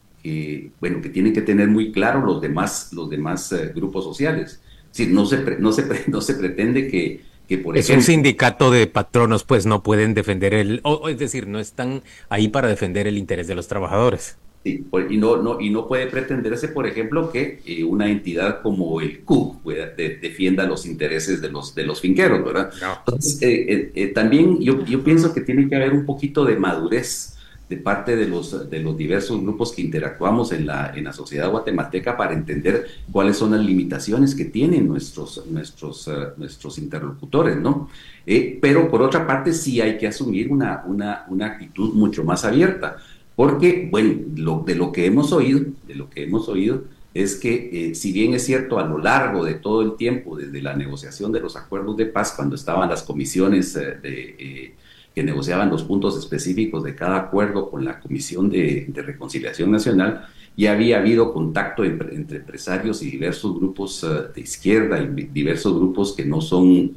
bueno, 0.81 1.03
que 1.03 1.11
tienen 1.11 1.35
que 1.35 1.43
tener 1.43 1.69
muy 1.69 1.93
claro 1.93 2.25
los 2.25 2.41
demás, 2.41 2.95
los 2.95 3.11
demás 3.11 3.53
eh, 3.53 3.73
grupos 3.75 4.05
sociales. 4.05 4.63
Es 4.97 5.07
no 5.11 5.27
se, 5.27 5.59
no 5.59 5.71
se, 5.71 6.05
no 6.09 6.23
se 6.23 6.33
pretende 6.33 6.89
que 6.89 7.34
que 7.49 7.59
por 7.59 7.77
es 7.77 7.91
un 7.91 8.03
sindicato 8.03 8.71
de 8.71 8.87
patronos, 8.87 9.45
pues 9.45 9.67
no 9.67 9.83
pueden 9.83 10.15
defender 10.15 10.55
el, 10.55 10.81
o, 10.83 11.09
es 11.09 11.19
decir, 11.19 11.47
no 11.47 11.61
están 11.61 12.03
ahí 12.29 12.49
para 12.49 12.69
defender 12.69 13.07
el 13.07 13.19
interés 13.19 13.47
de 13.47 13.55
los 13.55 13.69
trabajadores. 13.69 14.37
Sí, 14.65 14.87
y 15.11 15.17
no, 15.19 15.37
no, 15.37 15.61
y 15.61 15.69
no 15.69 15.87
puede 15.87 16.07
pretenderse, 16.07 16.69
por 16.69 16.87
ejemplo, 16.87 17.31
que 17.31 17.61
eh, 17.67 17.85
una 17.85 18.11
entidad 18.11 18.63
como 18.63 18.99
el 19.03 19.21
CUC 19.21 19.63
defienda 19.63 20.65
los 20.65 20.87
intereses 20.87 21.43
de 21.43 21.51
los, 21.51 21.75
de 21.75 21.85
los 21.85 22.01
finqueros, 22.01 22.43
¿verdad? 22.43 22.71
Entonces, 23.01 23.43
eh, 23.43 23.93
eh, 23.95 24.07
también 24.09 24.59
yo, 24.61 24.83
yo 24.87 25.05
pienso 25.05 25.35
que 25.35 25.43
tiene 25.43 25.69
que 25.69 25.77
haber 25.77 25.93
un 25.93 26.07
poquito 26.07 26.47
de 26.47 26.57
madurez 26.57 27.34
de 27.69 27.77
parte 27.79 28.15
de 28.15 28.29
los, 28.29 28.69
de 28.69 28.81
los 28.81 28.97
diversos 28.97 29.41
grupos 29.41 29.73
que 29.73 29.83
interactuamos 29.83 30.53
en 30.53 30.67
la, 30.67 30.93
en 30.95 31.05
la 31.05 31.13
sociedad 31.13 31.51
guatemalteca 31.51 32.17
para 32.17 32.35
entender 32.35 32.87
cuáles 33.11 33.39
son 33.39 33.53
las 33.53 33.65
limitaciones 33.65 34.35
que 34.35 34.45
tienen 34.45 34.87
nuestros, 34.87 35.45
nuestros, 35.47 36.07
uh, 36.09 36.33
nuestros 36.37 36.79
interlocutores, 36.79 37.57
¿no? 37.57 37.89
Eh, 38.27 38.59
pero 38.61 38.91
por 38.91 39.03
otra 39.03 39.27
parte 39.27 39.53
sí 39.55 39.81
hay 39.81 39.97
que 39.97 40.07
asumir 40.07 40.53
una, 40.53 40.83
una, 40.87 41.25
una 41.29 41.47
actitud 41.47 41.95
mucho 41.95 42.23
más 42.23 42.45
abierta, 42.45 42.99
porque, 43.35 43.89
bueno, 43.91 44.21
lo, 44.37 44.63
de 44.65 44.75
lo 44.75 44.93
que 44.93 45.07
hemos 45.07 45.33
oído, 45.33 45.61
de 45.87 45.95
lo 45.95 46.11
que 46.11 46.25
hemos 46.25 46.49
oído, 46.49 46.85
es 47.15 47.37
que 47.37 47.91
eh, 47.91 47.95
si 47.95 48.13
bien 48.13 48.35
es 48.35 48.45
cierto 48.45 48.79
a 48.79 48.87
lo 48.87 48.99
largo 48.99 49.45
de 49.45 49.55
todo 49.55 49.83
el 49.83 49.97
tiempo, 49.97 50.37
desde 50.37 50.61
la 50.61 50.75
negociación 50.75 51.33
de 51.33 51.41
los 51.41 51.57
acuerdos 51.57 51.97
de 51.97 52.07
paz, 52.07 52.35
cuando 52.37 52.57
estaban 52.57 52.91
las 52.91 53.05
comisiones 53.05 53.73
de, 53.75 54.75
que 55.15 55.23
negociaban 55.23 55.71
los 55.71 55.85
puntos 55.85 56.19
específicos 56.19 56.83
de 56.83 56.95
cada 56.95 57.17
acuerdo 57.17 57.71
con 57.71 57.85
la 57.85 58.01
Comisión 58.01 58.51
de, 58.51 58.91
Reconciliación 58.95 59.71
Nacional, 59.71 60.27
ya 60.57 60.73
había 60.73 60.99
habido 60.99 61.33
contacto 61.33 61.85
entre, 61.85 62.15
empresarios 62.15 63.03
y 63.03 63.11
diversos 63.11 63.57
grupos 63.57 64.07
de 64.35 64.41
izquierda 64.41 65.01
y 65.01 65.29
diversos 65.33 65.75
grupos 65.75 66.13
que 66.13 66.25
no 66.25 66.41
son 66.41 66.97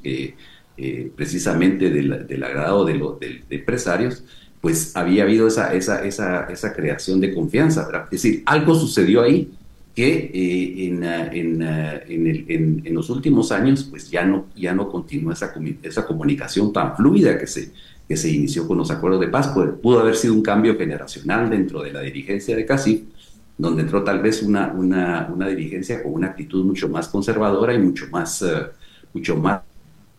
precisamente 1.15 1.89
del, 1.89 2.43
agrado 2.43 2.85
de, 2.85 2.95
lo, 2.95 3.17
de, 3.19 3.41
de 3.49 3.55
empresarios, 3.55 4.23
pues 4.61 4.95
había 4.95 5.23
habido 5.23 5.47
esa, 5.47 5.73
esa, 5.73 6.05
esa, 6.05 6.73
creación 6.73 7.21
de 7.21 7.33
confianza. 7.33 7.87
Es 8.11 8.21
decir, 8.21 8.43
algo 8.45 8.75
sucedió 8.75 9.21
ahí 9.21 9.51
que 9.95 10.31
eh, 10.33 10.87
en, 10.87 11.03
en, 11.03 11.61
en, 11.61 12.81
en, 12.85 12.93
los 12.93 13.09
últimos 13.09 13.51
años 13.51 13.83
pues 13.85 14.11
ya 14.11 14.25
no, 14.25 14.45
ya 14.55 14.73
no 14.73 14.89
continúa 14.89 15.33
esa, 15.33 15.53
esa 15.81 16.05
comunicación 16.05 16.71
tan 16.71 16.95
fluida 16.95 17.37
que 17.37 17.47
se, 17.47 17.71
que 18.07 18.15
se 18.15 18.29
inició 18.29 18.67
con 18.67 18.77
los 18.77 18.89
acuerdos 18.89 19.19
de 19.19 19.27
paz. 19.27 19.49
Pudo, 19.49 19.75
pudo 19.79 19.99
haber 19.99 20.15
sido 20.15 20.33
un 20.33 20.41
cambio 20.41 20.77
generacional 20.77 21.49
dentro 21.49 21.81
de 21.81 21.91
la 21.91 22.01
dirigencia 22.01 22.55
de 22.55 22.65
CACIF, 22.65 23.03
donde 23.57 23.81
entró 23.81 24.03
tal 24.03 24.21
vez 24.21 24.43
una, 24.43 24.71
una, 24.71 25.29
una 25.33 25.47
dirigencia 25.47 26.01
con 26.03 26.13
una 26.13 26.27
actitud 26.27 26.63
mucho 26.63 26.87
más 26.89 27.07
conservadora 27.07 27.73
y 27.73 27.79
mucho 27.79 28.05
más, 28.11 28.41
uh, 28.41 28.67
mucho 29.13 29.35
más 29.35 29.61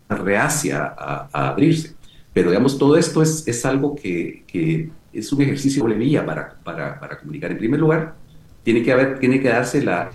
reacia 0.08 0.84
a, 0.84 1.28
a, 1.32 1.48
abrirse. 1.50 1.94
Pero 2.32 2.50
digamos, 2.50 2.78
todo 2.78 2.96
esto 2.96 3.22
es, 3.22 3.46
es 3.46 3.64
algo 3.64 3.94
que, 3.94 4.44
que 4.46 4.90
es 5.12 5.32
un 5.32 5.42
ejercicio 5.42 5.84
de 5.86 5.94
vía 5.94 6.24
para, 6.26 6.58
para, 6.62 7.00
para 7.00 7.18
comunicar. 7.18 7.50
En 7.50 7.58
primer 7.58 7.80
lugar, 7.80 8.14
tiene 8.62 8.82
que, 8.82 8.92
haber, 8.92 9.18
tiene 9.18 9.40
que 9.40 9.48
darse 9.48 9.82
la, 9.82 10.10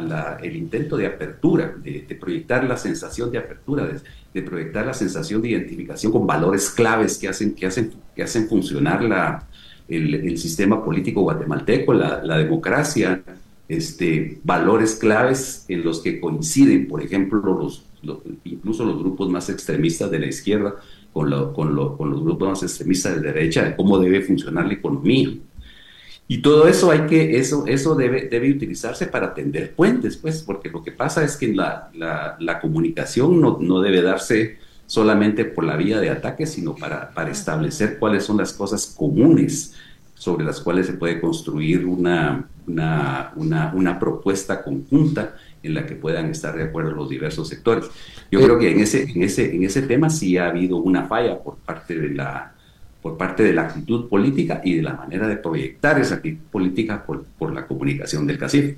la, 0.00 0.38
el 0.42 0.56
intento 0.56 0.96
de 0.96 1.06
apertura, 1.06 1.74
de, 1.76 2.06
de, 2.08 2.14
proyectar 2.14 2.64
la 2.64 2.76
sensación 2.76 3.30
de 3.30 3.38
apertura, 3.38 3.84
de, 3.86 4.00
de, 4.32 4.42
proyectar 4.42 4.86
la 4.86 4.94
sensación 4.94 5.42
de 5.42 5.50
identificación 5.50 6.12
con 6.12 6.26
valores 6.26 6.70
claves 6.70 7.18
que 7.18 7.28
hacen, 7.28 7.54
que 7.54 7.66
hacen, 7.66 7.92
que 8.14 8.22
hacen 8.22 8.48
funcionar 8.48 9.02
la, 9.02 9.46
el, 9.88 10.38
sistema 10.38 10.84
político 10.84 11.22
guatemalteco, 11.22 11.92
la, 11.92 12.22
la, 12.22 12.38
democracia, 12.38 13.22
este, 13.68 14.38
valores 14.44 14.96
claves 14.96 15.64
en 15.68 15.84
los 15.84 16.00
que 16.00 16.20
coinciden, 16.20 16.88
por 16.88 17.02
ejemplo, 17.02 17.40
los, 17.40 17.84
incluso 18.44 18.84
los 18.84 18.98
grupos 18.98 19.28
más 19.30 19.48
extremistas 19.48 20.10
de 20.10 20.18
la 20.18 20.26
izquierda 20.26 20.76
con, 21.12 21.30
lo, 21.30 21.52
con, 21.52 21.74
lo, 21.74 21.96
con 21.96 22.10
los 22.10 22.22
grupos 22.22 22.48
más 22.48 22.62
extremistas 22.62 23.16
de 23.16 23.32
derecha, 23.32 23.64
de 23.64 23.76
cómo 23.76 23.98
debe 23.98 24.22
funcionar 24.22 24.66
la 24.66 24.74
economía. 24.74 25.30
Y 26.32 26.40
todo 26.40 26.66
eso 26.66 26.90
hay 26.90 27.00
que, 27.00 27.36
eso, 27.36 27.66
eso 27.66 27.94
debe, 27.94 28.22
debe 28.22 28.50
utilizarse 28.50 29.06
para 29.06 29.34
tender 29.34 29.74
puentes, 29.74 30.16
pues, 30.16 30.42
porque 30.42 30.70
lo 30.70 30.82
que 30.82 30.90
pasa 30.90 31.22
es 31.22 31.36
que 31.36 31.48
la, 31.48 31.90
la, 31.92 32.38
la 32.40 32.58
comunicación 32.58 33.38
no, 33.38 33.58
no, 33.60 33.82
debe 33.82 34.00
darse 34.00 34.56
solamente 34.86 35.44
por 35.44 35.64
la 35.64 35.76
vía 35.76 36.00
de 36.00 36.08
ataque, 36.08 36.46
sino 36.46 36.74
para, 36.74 37.10
para 37.10 37.30
establecer 37.30 37.98
cuáles 37.98 38.24
son 38.24 38.38
las 38.38 38.54
cosas 38.54 38.94
comunes 38.96 39.74
sobre 40.14 40.46
las 40.46 40.58
cuales 40.60 40.86
se 40.86 40.94
puede 40.94 41.20
construir 41.20 41.84
una, 41.84 42.48
una, 42.66 43.32
una, 43.36 43.74
una 43.74 43.98
propuesta 43.98 44.62
conjunta 44.62 45.36
en 45.62 45.74
la 45.74 45.84
que 45.84 45.96
puedan 45.96 46.30
estar 46.30 46.56
de 46.56 46.62
acuerdo 46.62 46.92
los 46.92 47.10
diversos 47.10 47.46
sectores. 47.46 47.90
Yo 48.30 48.40
eh, 48.40 48.44
creo 48.44 48.58
que 48.58 48.70
en 48.70 48.80
ese, 48.80 49.02
en, 49.02 49.22
ese, 49.22 49.54
en 49.54 49.64
ese 49.64 49.82
tema 49.82 50.08
sí 50.08 50.38
ha 50.38 50.48
habido 50.48 50.78
una 50.78 51.04
falla 51.04 51.38
por 51.38 51.56
parte 51.58 51.94
de 51.94 52.08
la, 52.14 52.54
por 53.02 53.18
parte 53.18 53.42
de 53.42 53.52
la 53.52 53.62
actitud 53.62 54.08
política 54.08 54.60
y 54.64 54.76
de 54.76 54.82
la 54.82 54.94
manera 54.94 55.26
de 55.26 55.36
proyectar 55.36 56.00
esa 56.00 56.16
actitud 56.16 56.44
política 56.50 57.04
por, 57.04 57.24
por 57.24 57.52
la 57.52 57.66
comunicación 57.66 58.26
del 58.26 58.38
CACIF. 58.38 58.76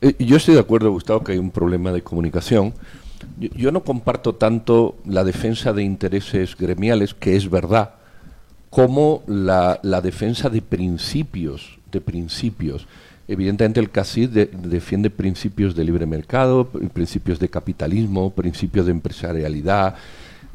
Eh, 0.00 0.14
yo 0.18 0.36
estoy 0.36 0.54
de 0.54 0.60
acuerdo, 0.60 0.90
Gustavo, 0.90 1.22
que 1.22 1.32
hay 1.32 1.38
un 1.38 1.52
problema 1.52 1.92
de 1.92 2.02
comunicación. 2.02 2.74
Yo, 3.38 3.72
no 3.72 3.84
comparto 3.84 4.34
tanto 4.34 4.96
la 5.06 5.24
defensa 5.24 5.72
de 5.72 5.84
intereses 5.84 6.56
gremiales, 6.56 7.14
que 7.14 7.36
es 7.36 7.48
verdad, 7.48 7.94
como 8.70 9.22
la, 9.26 9.78
la 9.82 10.00
defensa 10.00 10.50
de 10.50 10.60
principios, 10.60 11.78
de 11.92 12.00
principios. 12.00 12.86
Evidentemente 13.28 13.80
el 13.80 13.90
CACIF 13.90 14.30
de, 14.30 14.46
defiende 14.46 15.08
principios 15.10 15.74
de 15.74 15.84
libre 15.84 16.06
mercado, 16.06 16.68
principios 16.92 17.38
de 17.38 17.48
capitalismo, 17.48 18.30
principios 18.34 18.84
de 18.84 18.92
empresarialidad, 18.92 19.94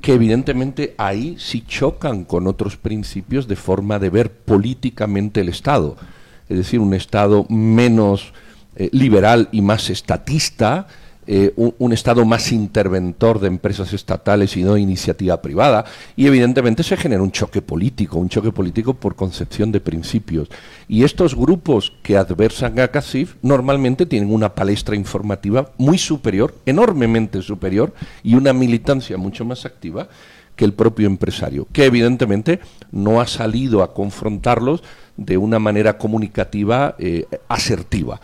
que 0.02 0.14
evidentemente 0.14 0.96
ahí 0.98 1.36
sí 1.40 1.64
chocan 1.68 2.24
con 2.24 2.48
otros 2.48 2.78
principios 2.78 3.48
de 3.48 3.56
forma 3.56 4.00
de 4.00 4.10
ver 4.10 4.32
políticamente 4.32 5.42
el 5.42 5.50
Estado. 5.50 5.98
Es 6.48 6.58
decir, 6.58 6.80
un 6.80 6.94
Estado 6.94 7.46
menos 7.50 8.34
eh, 8.76 8.90
liberal 8.92 9.50
y 9.52 9.62
más 9.62 9.90
estatista, 9.90 10.88
eh, 11.32 11.54
un, 11.56 11.94
Estado 11.94 12.26
más 12.26 12.52
interventor 12.52 13.40
de 13.40 13.46
empresas 13.46 13.94
estatales 13.94 14.58
y 14.58 14.64
no 14.64 14.74
de 14.74 14.82
iniciativa 14.82 15.40
privada, 15.44 15.86
y 16.16 16.26
evidentemente 16.26 16.82
se 16.82 16.98
genera 16.98 17.22
un 17.22 17.32
choque 17.32 17.62
político, 17.62 18.18
un 18.18 18.30
choque 18.30 18.52
político 18.52 18.96
por 18.96 19.16
concepción 19.16 19.72
de 19.72 19.80
principios. 19.80 20.50
Y 20.88 21.04
estos 21.04 21.36
grupos 21.36 21.94
que 22.02 22.18
adversan 22.18 22.80
a 22.80 22.88
CACIF 22.88 23.36
normalmente 23.44 24.08
tienen 24.08 24.34
una 24.34 24.56
palestra 24.56 24.96
informativa 24.96 25.72
muy 25.78 26.00
superior, 26.00 26.56
enormemente 26.66 27.44
superior, 27.44 27.94
y 28.24 28.34
una 28.34 28.52
militancia 28.52 29.16
mucho 29.16 29.46
más 29.46 29.66
activa 29.66 30.10
que 30.56 30.66
el 30.66 30.74
propio 30.74 31.06
empresario, 31.06 31.68
que 31.72 31.86
evidentemente 31.86 32.60
no 32.92 33.22
ha 33.22 33.28
salido 33.28 33.84
a 33.84 33.94
confrontarlos 33.94 34.82
de 35.16 35.38
una 35.38 35.60
manera 35.60 36.00
comunicativa 36.00 36.96
eh, 36.98 37.28
asertiva. 37.48 38.20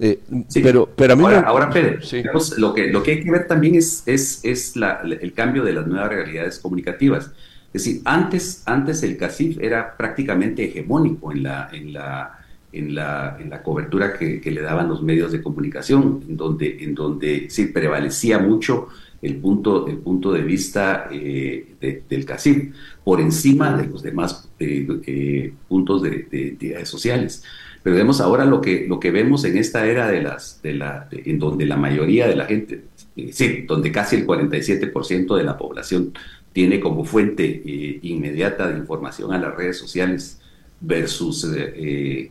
Eh, 0.00 0.20
sí. 0.46 0.60
pero, 0.60 0.88
pero 0.94 1.14
a 1.14 1.16
mí 1.16 1.24
ahora, 1.24 1.40
me... 1.40 1.46
ahora 1.46 1.70
Pedro, 1.70 2.02
sí. 2.02 2.18
digamos, 2.18 2.56
lo, 2.56 2.72
que, 2.72 2.86
lo 2.86 3.02
que 3.02 3.12
hay 3.12 3.22
que 3.22 3.30
ver 3.30 3.46
también 3.46 3.74
es, 3.74 4.04
es, 4.06 4.40
es 4.44 4.76
la, 4.76 5.00
el 5.02 5.32
cambio 5.32 5.64
de 5.64 5.72
las 5.72 5.86
nuevas 5.86 6.08
realidades 6.08 6.58
comunicativas. 6.60 7.32
Es 7.72 7.84
decir, 7.84 8.02
antes, 8.04 8.62
antes 8.66 9.02
el 9.02 9.16
CACIF 9.16 9.58
era 9.60 9.96
prácticamente 9.96 10.64
hegemónico 10.64 11.32
en 11.32 11.42
la, 11.42 11.68
en 11.72 11.92
la, 11.92 12.38
en 12.72 12.94
la, 12.94 13.36
en 13.40 13.50
la 13.50 13.62
cobertura 13.62 14.14
que, 14.14 14.40
que, 14.40 14.50
le 14.50 14.62
daban 14.62 14.88
los 14.88 15.02
medios 15.02 15.32
de 15.32 15.42
comunicación, 15.42 16.24
en 16.28 16.36
donde, 16.36 16.82
en 16.82 16.94
donde 16.94 17.50
sí 17.50 17.66
prevalecía 17.66 18.38
mucho 18.38 18.88
el 19.20 19.36
punto, 19.36 19.86
el 19.88 19.98
punto 19.98 20.32
de 20.32 20.42
vista 20.42 21.08
eh, 21.10 21.74
de, 21.80 22.04
del 22.08 22.24
CACIF, 22.24 22.74
por 23.04 23.20
encima 23.20 23.76
de 23.76 23.86
los 23.86 24.02
demás 24.02 24.48
eh, 24.60 25.52
puntos 25.66 26.02
de, 26.02 26.26
de 26.30 26.48
entidades 26.50 26.88
sociales. 26.88 27.42
Pero 27.82 27.96
vemos 27.96 28.20
ahora 28.20 28.44
lo 28.44 28.60
que, 28.60 28.86
lo 28.88 28.98
que 29.00 29.10
vemos 29.10 29.44
en 29.44 29.56
esta 29.56 29.86
era 29.86 30.08
de 30.08 30.22
las, 30.22 30.60
de 30.62 30.74
la, 30.74 31.08
en 31.10 31.38
donde 31.38 31.66
la 31.66 31.76
mayoría 31.76 32.26
de 32.26 32.36
la 32.36 32.46
gente, 32.46 32.84
eh, 33.16 33.30
sí, 33.32 33.64
donde 33.66 33.92
casi 33.92 34.16
el 34.16 34.26
47% 34.26 35.36
de 35.36 35.44
la 35.44 35.56
población 35.56 36.12
tiene 36.52 36.80
como 36.80 37.04
fuente 37.04 37.62
eh, 37.64 38.00
inmediata 38.02 38.68
de 38.68 38.78
información 38.78 39.32
a 39.32 39.38
las 39.38 39.54
redes 39.54 39.78
sociales 39.78 40.40
versus 40.80 41.46
eh 41.54 42.30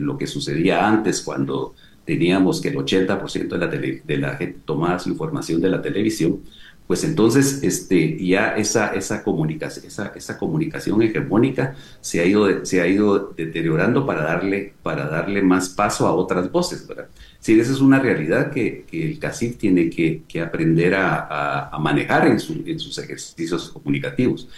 lo 0.00 0.16
que 0.16 0.26
sucedía 0.26 0.88
antes 0.88 1.20
cuando 1.20 1.74
teníamos 2.04 2.60
que 2.60 2.68
el 2.68 2.76
80% 2.76 3.48
de 3.48 3.58
la, 3.58 3.70
tele, 3.70 4.02
de 4.04 4.16
la 4.18 4.36
gente 4.36 4.60
tomaba 4.64 4.98
su 4.98 5.10
información 5.10 5.60
de 5.60 5.68
la 5.68 5.80
televisión, 5.80 6.40
pues 6.92 7.04
entonces 7.04 7.62
este, 7.62 8.22
ya 8.22 8.54
esa, 8.54 8.88
esa, 8.88 9.22
comunicación, 9.22 9.86
esa, 9.86 10.12
esa 10.14 10.36
comunicación 10.36 11.00
hegemónica 11.00 11.74
se 12.02 12.20
ha, 12.20 12.26
ido, 12.26 12.66
se 12.66 12.82
ha 12.82 12.86
ido 12.86 13.32
deteriorando 13.34 14.04
para 14.04 14.22
darle, 14.22 14.74
para 14.82 15.06
darle 15.06 15.40
más 15.40 15.70
paso 15.70 16.06
a 16.06 16.12
otras 16.12 16.52
voces. 16.52 16.86
¿verdad? 16.86 17.06
Sí, 17.40 17.58
esa 17.58 17.72
es 17.72 17.80
una 17.80 17.98
realidad 17.98 18.50
que, 18.50 18.84
el 18.92 19.18
CACIF 19.18 19.56
tiene 19.56 19.88
que, 19.88 20.22
aprender 20.42 20.94
a, 20.94 21.74
manejar 21.80 22.26
en, 22.26 22.38
su, 22.38 22.62
en, 22.66 22.78
sus 22.78 22.98
ejercicios 22.98 23.70
comunicativos. 23.70 24.50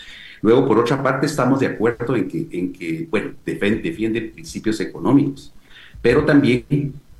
Luego, 0.43 0.67
por 0.67 0.81
otra 0.81 1.01
parte, 1.01 1.27
estamos 1.27 1.61
de 1.61 1.69
acuerdo 1.69 2.17
en 2.17 2.27
que, 2.27 2.49
en 2.51 2.73
que 2.73 3.07
bueno, 3.09 3.31
defiende, 3.47 3.81
defiende 3.81 4.21
principios 4.23 4.81
económicos, 4.81 5.53
pero 6.03 6.25
también 6.25 6.65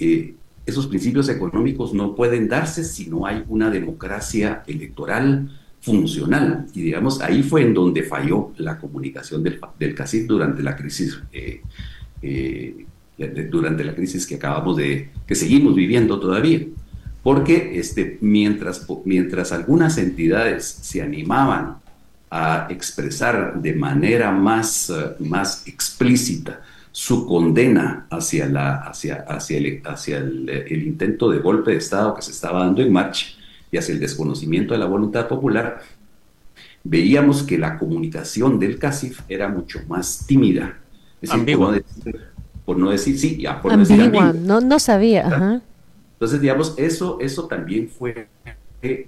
eh, 0.01 0.35
esos 0.67 0.87
principios 0.87 1.29
económicos 1.29 1.93
no 1.93 2.15
pueden 2.15 2.49
darse 2.49 2.85
si 2.85 3.07
no 3.07 3.27
hay 3.27 3.45
una 3.49 3.71
democracia 3.71 4.63
electoral 4.67 5.51
funcional. 5.81 6.67
Y 6.75 6.83
digamos, 6.83 7.21
ahí 7.21 7.43
fue 7.43 7.63
en 7.63 7.75
donde 7.75 8.03
falló 8.03 8.53
la 8.57 8.79
comunicación 8.79 9.43
del, 9.43 9.61
del 9.79 10.27
durante 10.27 10.63
la 10.63 10.75
crisis, 10.75 11.21
eh, 11.33 11.61
eh, 12.23 12.87
durante 13.51 13.85
la 13.85 13.95
crisis 13.95 14.27
que 14.27 14.37
acabamos 14.37 14.79
de, 14.79 15.11
que 15.27 15.35
seguimos 15.35 15.75
viviendo 15.75 16.19
todavía. 16.19 16.61
Porque 17.23 17.79
este, 17.79 18.19
mientras, 18.21 18.87
mientras 19.05 19.53
algunas 19.53 19.99
entidades 19.99 20.65
se 20.65 21.03
animaban 21.03 21.77
a 22.31 22.67
expresar 22.71 23.61
de 23.61 23.75
manera 23.75 24.31
más, 24.31 24.91
eh, 24.91 25.15
más 25.21 25.67
explícita 25.67 26.63
su 26.97 27.27
condena 27.27 28.07
hacia, 28.09 28.47
la, 28.47 28.77
hacia, 28.77 29.25
hacia, 29.27 29.59
el, 29.59 29.83
hacia 29.85 30.19
el, 30.19 30.83
intento 30.87 31.29
de 31.29 31.41
golpe 31.41 31.73
de 31.73 31.79
Estado 31.79 32.15
que 32.15 32.23
se 32.23 32.31
estaba 32.31 32.61
dando 32.61 32.83
en 32.83 32.93
marcha 32.93 33.27
y 33.73 33.77
hacia 33.77 33.95
el 33.95 33.99
desconocimiento 33.99 34.75
de 34.75 34.79
la 34.79 34.87
voluntad 34.87 35.27
popular, 35.27 35.81
veíamos 36.85 37.43
que 37.43 37.59
la 37.59 37.79
comunicación 37.81 38.61
del 38.61 38.79
CACIF 38.79 39.23
era 39.29 39.49
mucho 39.49 39.81
más 39.89 40.25
tímida. 40.25 40.79
Es 41.21 41.31
decir, 41.31 41.59
por, 42.65 42.79
no 42.79 42.91
decir, 42.91 43.19
sí, 43.19 43.39
ya 43.43 43.61
por 43.61 43.73
ambigua, 43.73 44.33
no, 44.33 44.61
no 44.61 44.79
sabía. 44.79 45.63
Entonces, 46.13 46.41
digamos, 46.41 46.75
eso, 46.77 47.19
eso 47.21 47.49
también 47.49 47.89
fue, 47.89 48.29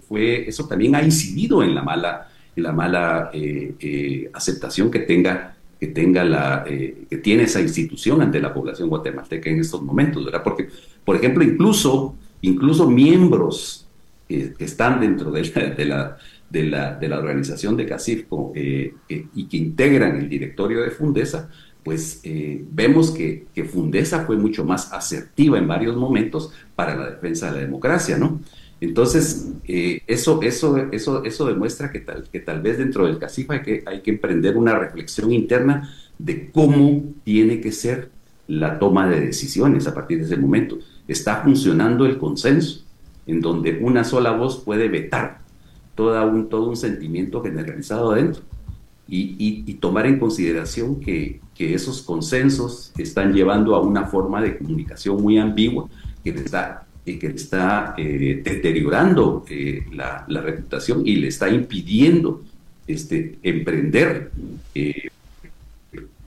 fue, 0.09 0.49
eso 0.49 0.67
también 0.67 0.97
ha 0.97 1.05
incidido 1.05 1.63
en 1.63 1.73
la 1.73 1.85
mala, 1.85 2.27
en 2.57 2.65
la 2.65 2.73
mala 2.73 3.31
eh, 3.33 3.77
eh, 3.79 4.31
aceptación 4.35 4.91
que 4.91 4.99
tenga 4.99 5.56
que 5.79 5.89
tenga 5.89 6.25
la 6.25 6.65
eh, 6.67 7.05
que 7.09 7.19
tiene 7.19 7.45
esa 7.45 7.61
institución 7.61 8.23
ante 8.23 8.41
la 8.41 8.53
población 8.55 8.89
guatemalteca 8.89 9.51
en 9.51 9.61
estos 9.61 9.83
momentos, 9.83 10.25
¿verdad? 10.25 10.43
Porque, 10.43 10.69
por 11.05 11.17
ejemplo, 11.17 11.45
incluso 11.45 12.17
incluso 12.43 12.89
miembros 12.89 13.87
que 14.29 14.55
están 14.59 15.01
dentro 15.01 15.31
de 15.31 15.45
la, 15.45 15.61
de 15.71 15.85
la, 15.85 16.17
de 16.51 16.65
la, 16.65 16.95
de 16.95 17.09
la 17.09 17.19
organización 17.19 17.77
de 17.77 17.87
CACIF 17.87 18.27
y 19.09 19.47
que 19.47 19.57
integran 19.57 20.17
el 20.17 20.29
directorio 20.29 20.83
de 20.83 20.91
Fundesa, 20.91 21.49
pues 21.85 22.23
vemos 22.25 23.13
que, 23.13 23.47
que 23.55 23.65
Fundesa 23.65 24.27
fue 24.27 24.37
mucho 24.37 24.65
más 24.65 24.93
asertiva 24.93 25.59
en 25.59 25.69
varios 25.69 25.97
momentos 25.97 26.53
para 26.75 26.97
la 26.97 27.11
defensa 27.11 27.47
de 27.47 27.53
la 27.53 27.61
democracia, 27.67 28.19
¿no? 28.19 28.41
Entonces, 28.81 29.53
eh, 29.67 30.03
eso, 30.07 30.43
eso, 30.43 30.77
eso, 30.93 31.25
eso 31.25 31.47
demuestra 31.47 31.91
que 31.91 32.01
tal, 32.01 32.25
que 32.31 32.41
tal 32.41 32.61
vez 32.61 32.79
dentro 32.79 33.07
del 33.07 33.19
CACIF 33.19 33.51
hay 33.51 33.63
que, 33.63 33.83
hay 33.87 34.03
que 34.03 34.11
emprender 34.11 34.57
una 34.57 34.79
reflexión 34.79 35.33
interna 35.33 35.91
de 36.19 36.51
cómo 36.51 37.05
tiene 37.25 37.61
que 37.61 37.73
ser 37.73 38.11
la 38.49 38.79
toma 38.79 39.09
de 39.09 39.21
decisiones 39.21 39.87
a 39.87 39.95
partir 39.95 40.19
de 40.19 40.25
ese 40.25 40.37
momento. 40.37 40.79
Está 41.09 41.43
funcionando 41.43 42.05
el 42.05 42.19
consenso, 42.19 42.85
en 43.27 43.41
donde 43.41 43.79
una 43.81 44.05
sola 44.05 44.33
voz 44.33 44.63
puede 44.63 44.89
vetar 44.89 45.41
todo 45.95 46.25
un, 46.29 46.49
todo 46.49 46.69
un 46.69 46.77
sentimiento 46.77 47.43
generalizado 47.43 48.13
adentro 48.13 48.43
y, 49.09 49.65
y, 49.67 49.75
tomar 49.75 50.07
en 50.07 50.19
consideración 50.19 51.01
que, 51.01 51.41
que, 51.55 51.75
esos 51.75 52.03
consensos 52.03 52.93
están 52.99 53.33
llevando 53.33 53.77
a 53.77 53.81
una 53.81 54.05
forma 54.07 54.43
de 54.43 54.59
comunicación 54.59 55.23
muy 55.23 55.39
ambigua 55.39 55.89
que 56.25 56.33
da 56.33 56.86
y 57.07 57.19
que 57.21 57.29
está 57.29 57.95
eh, 57.97 58.43
deteriorando 58.45 59.45
eh, 59.49 59.87
la, 59.93 60.27
reputación 60.29 61.07
y 61.07 61.17
le 61.17 61.29
está 61.29 61.49
impidiendo 61.49 62.43
este, 62.87 63.39
emprender 63.45 64.33
eh, 64.75 65.09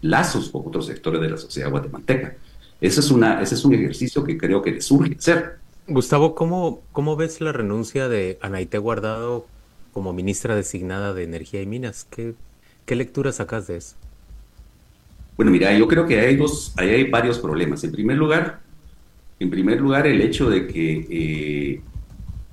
lazos 0.02 0.50
con 0.50 0.64
otros 0.66 0.86
sectores 0.86 1.22
de 1.22 1.30
la 1.30 1.38
sociedad 1.38 1.70
guatemalteca. 1.70 2.38
Ese 2.80 3.02
es, 3.02 3.12
una, 3.12 3.42
ese 3.42 3.56
es 3.56 3.66
un 3.66 3.74
ejercicio 3.74 4.24
que 4.24 4.38
creo 4.38 4.62
que 4.62 4.72
le 4.72 4.82
surge 4.82 5.18
hacer. 5.20 5.58
Gustavo, 5.86 6.34
¿cómo, 6.34 6.82
¿cómo 6.94 7.18
ves 7.18 7.42
la 7.42 7.52
renuncia 7.52 8.08
de 8.08 8.40
Anaite 8.42 8.78
Guardado 8.78 9.46
como 9.92 10.14
ministra 10.14 10.56
designada 10.56 11.14
de 11.14 11.24
Energía 11.24 11.62
y 11.62 11.66
Minas? 11.66 12.08
¿Qué, 12.10 12.36
qué 12.86 12.96
lectura 12.96 13.34
sacas 13.34 13.68
de 13.68 13.76
eso? 13.76 13.98
Bueno, 15.36 15.52
mira, 15.52 15.78
yo 15.78 15.90
creo 15.90 16.08
que 16.08 16.22
hay, 16.22 16.38
dos, 16.38 16.74
hay 16.78 17.10
varios 17.10 17.38
problemas. 17.40 17.84
En 17.84 17.92
primer 17.92 18.16
lugar, 18.16 18.62
en 19.40 19.50
primer 19.50 19.80
lugar, 19.80 20.06
el 20.06 20.22
hecho 20.22 20.50
de 20.50 20.68
que 20.68 21.08
eh, 21.10 21.82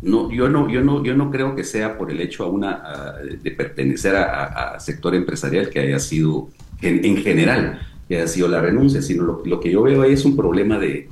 no, 0.02 0.30
yo, 0.30 0.48
no, 0.48 0.70
yo, 0.70 0.82
no, 0.82 1.04
yo 1.04 1.16
no 1.16 1.30
creo 1.30 1.56
que 1.56 1.64
sea 1.64 1.98
por 1.98 2.10
el 2.10 2.20
hecho 2.20 2.44
a 2.44 2.48
una, 2.48 3.14
de 3.42 3.50
pertenecer 3.50 4.14
a, 4.14 4.78
sector 4.78 5.14
empresarial 5.14 5.68
que 5.68 5.80
haya 5.80 5.98
sido, 5.98 6.48
en, 6.80 7.16
general, 7.16 7.80
que 8.08 8.16
haya 8.16 8.28
sido 8.28 8.46
la 8.46 8.60
renuncia, 8.60 9.02
sino 9.02 9.40
lo, 9.44 9.60
que 9.60 9.70
yo 9.70 9.82
veo 9.82 10.02
ahí 10.02 10.12
es 10.12 10.24
un 10.24 10.36
problema 10.36 10.78
de, 10.78 11.08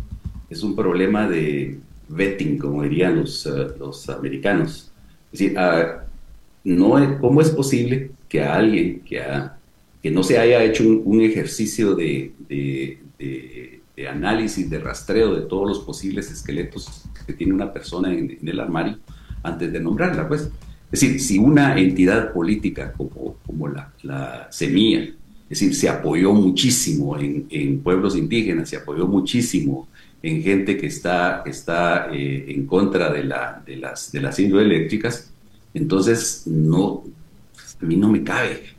es 0.48 0.62
un 0.62 0.76
problema 0.76 1.28
de 1.28 1.78
vetting, 2.08 2.58
como 2.58 2.82
dirían 2.84 3.16
los, 3.16 3.44
eh, 3.46 3.66
los 3.78 4.08
americanos. 4.10 4.92
Es 5.32 5.40
decir, 5.40 5.58
ah, 5.58 6.04
no, 6.62 7.18
¿cómo 7.20 7.40
es 7.40 7.50
posible 7.50 8.12
que 8.28 8.42
a 8.42 8.54
alguien 8.54 9.00
que, 9.00 9.20
que 10.02 10.10
no 10.10 10.22
se 10.22 10.38
haya 10.38 10.62
hecho 10.62 10.84
un, 10.84 11.20
ejercicio 11.20 11.96
de 11.96 12.32
análisis, 14.08 14.68
de 14.68 14.78
rastreo 14.78 15.34
de 15.34 15.42
todos 15.42 15.68
los 15.68 15.78
posibles 15.80 16.30
esqueletos 16.30 17.04
que 17.26 17.32
tiene 17.32 17.54
una 17.54 17.72
persona 17.72 18.12
en, 18.12 18.38
el 18.44 18.60
armario 18.60 18.98
antes 19.42 19.72
de 19.72 19.80
nombrarla. 19.80 20.26
Pues. 20.28 20.50
Es 20.92 21.00
decir, 21.00 21.20
si 21.20 21.38
una 21.38 21.78
entidad 21.78 22.32
política 22.32 22.92
como, 22.92 23.36
como 23.46 23.68
la, 23.68 23.92
la 24.02 24.48
Semilla, 24.50 25.00
es 25.02 25.60
decir, 25.60 25.74
se 25.74 25.88
apoyó 25.88 26.32
muchísimo 26.32 27.18
en, 27.18 27.80
pueblos 27.80 28.16
indígenas, 28.16 28.68
se 28.68 28.76
apoyó 28.76 29.06
muchísimo 29.06 29.88
en 30.22 30.42
gente 30.42 30.76
que 30.76 30.86
está, 30.86 31.42
está 31.46 32.08
eh, 32.12 32.46
en 32.48 32.66
contra 32.66 33.12
de, 33.12 33.24
la, 33.24 33.62
de, 33.64 33.76
las, 33.76 34.10
de 34.10 34.20
las 34.20 34.38
hidroeléctricas, 34.38 35.32
entonces 35.74 36.44
no, 36.46 37.04
a 37.80 37.84
mí 37.84 37.96
no 37.96 38.08
me 38.08 38.24
cabe 38.24 38.73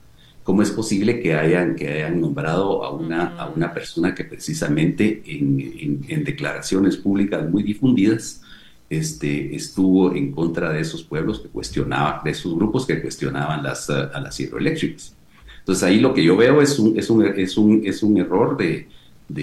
¿Cómo 0.45 0.61
es 0.61 0.69
posible 0.69 1.21
que 1.21 1.33
hayan, 1.33 1.75
que 1.75 1.89
hayan 1.89 2.21
nombrado 2.21 2.83
a 2.83 2.91
una, 2.91 3.35
a 3.35 3.49
una 3.49 3.73
persona 3.73 4.13
que 4.13 4.25
precisamente 4.25 5.23
en, 5.25 6.05
en, 6.07 6.23
declaraciones 6.23 6.97
públicas 6.97 7.49
muy 7.49 7.63
difundidas 7.63 8.43
este, 8.87 9.55
estuvo 9.55 10.13
en 10.13 10.31
contra 10.31 10.69
de 10.69 10.81
esos 10.81 11.01
pueblos 11.01 11.39
que 11.39 11.47
cuestionaban, 11.47 12.23
de 12.23 12.29
esos 12.29 12.53
grupos 12.55 12.85
que 12.85 13.01
cuestionaban 13.01 13.63
las, 13.63 13.89
a 13.89 14.21
las 14.21 14.39
hidroeléctricas? 14.39 15.15
Entonces 15.61 15.83
ahí 15.83 15.99
lo 15.99 16.13
que 16.13 16.23
yo 16.23 16.37
veo 16.37 16.61
es 16.61 16.77
un, 16.77 16.95
es 16.95 17.09
un, 17.09 17.25
es 17.25 17.57
un, 17.57 17.81
es 17.83 18.03
un 18.03 18.15
error 18.19 18.55
de, 18.55 18.87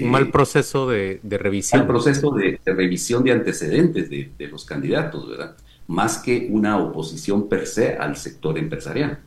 un 0.05 0.09
mal 0.09 0.31
proceso 0.31 0.89
de, 0.89 1.19
de 1.21 1.37
revisión. 1.37 1.81
Un 1.81 1.89
proceso 1.89 2.31
de, 2.31 2.61
de, 2.65 2.73
revisión 2.75 3.25
de 3.25 3.33
antecedentes 3.33 4.09
de, 4.09 4.31
de, 4.39 4.47
los 4.47 4.65
candidatos, 4.65 5.29
¿verdad? 5.29 5.57
Más 5.89 6.19
que 6.19 6.47
una 6.49 6.79
oposición 6.79 7.49
per 7.49 7.67
se 7.67 7.97
al 7.97 8.17
sector 8.17 8.57
empresarial 8.57 9.19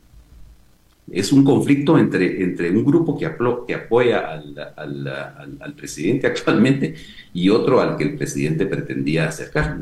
es 1.10 1.32
un 1.32 1.44
conflicto 1.44 1.98
entre, 1.98 2.42
entre 2.42 2.70
un 2.70 2.84
grupo 2.84 3.16
que, 3.16 3.30
que 3.66 3.74
apoya 3.74 4.18
al, 4.28 4.72
al, 4.76 5.56
al, 5.60 5.72
presidente 5.74 6.26
actualmente 6.26 6.94
y 7.32 7.48
otro 7.48 7.80
al 7.80 7.96
que 7.96 8.04
el 8.04 8.16
presidente 8.16 8.66
pretendía 8.66 9.28
acercar. 9.28 9.78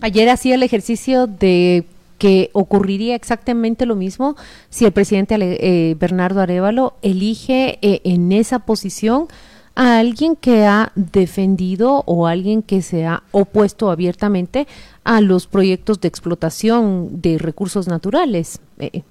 Ayer 0.00 0.28
hacía 0.28 0.54
el 0.54 0.62
ejercicio 0.62 1.26
de 1.26 1.84
que 2.18 2.50
ocurriría 2.52 3.14
exactamente 3.14 3.86
lo 3.86 3.96
mismo 3.96 4.36
si 4.70 4.84
el 4.84 4.92
presidente 4.92 5.36
eh, 5.38 5.94
Bernardo 5.98 6.40
Arevalo 6.40 6.94
elige 7.02 7.78
eh, 7.80 8.00
en 8.04 8.32
esa 8.32 8.60
posición 8.60 9.28
a 9.76 9.98
alguien 10.00 10.34
que 10.34 10.66
ha 10.66 10.90
defendido 10.96 12.02
o 12.06 12.26
alguien 12.26 12.62
que 12.62 12.82
se 12.82 13.06
ha 13.06 13.22
opuesto 13.30 13.92
abiertamente 13.92 14.66
a 15.04 15.20
los 15.20 15.46
proyectos 15.46 16.00
de 16.00 16.08
explotación 16.08 17.20
de 17.22 17.38
recursos 17.38 17.86
naturales. 17.86 18.60
Eh, 18.80 19.02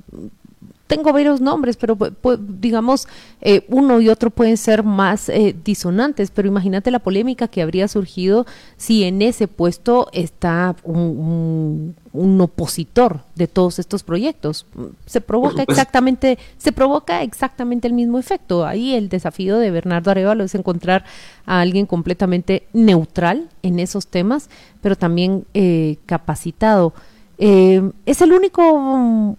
tengo 0.88 1.12
varios 1.12 1.42
nombres, 1.42 1.76
pero 1.76 1.98
digamos, 2.40 3.08
eh, 3.42 3.66
uno 3.68 4.00
y 4.00 4.10
otro 4.10 4.30
pueden 4.30 4.58
ser 4.58 4.84
más 4.84 5.28
eh, 5.30 5.56
disonantes, 5.64 6.32
pero 6.32 6.48
imagínate 6.48 6.92
la 6.92 7.00
polémica 7.00 7.50
que 7.50 7.62
habría 7.62 7.88
surgido 7.88 8.46
si 8.78 9.04
en 9.04 9.22
ese 9.22 9.48
puesto 9.48 10.08
está 10.14 10.76
un, 10.84 11.96
opositor 12.40 13.20
de 13.36 13.48
todos 13.48 13.78
estos 13.78 14.02
proyectos. 14.02 14.66
Se 15.06 15.22
provoca 15.22 15.62
exactamente, 15.62 16.40
se 16.58 16.72
provoca 16.72 17.22
exactamente 17.22 17.88
el 17.88 17.94
mismo 17.94 18.18
efecto. 18.18 18.66
Ahí 18.66 18.96
el 18.96 19.10
desafío 19.10 19.60
de 19.60 19.70
Bernardo 19.70 20.10
Arevalo 20.10 20.44
es 20.44 20.56
encontrar 20.56 21.04
a 21.46 21.60
alguien 21.60 21.86
completamente 21.86 22.64
neutral 22.74 23.50
en 23.62 23.80
esos 23.80 24.08
temas, 24.08 24.50
pero 24.82 24.96
también 24.96 25.46
eh, 25.54 25.98
capacitado. 26.08 26.94
es 27.38 28.22
el 28.22 28.32
único 28.32 29.38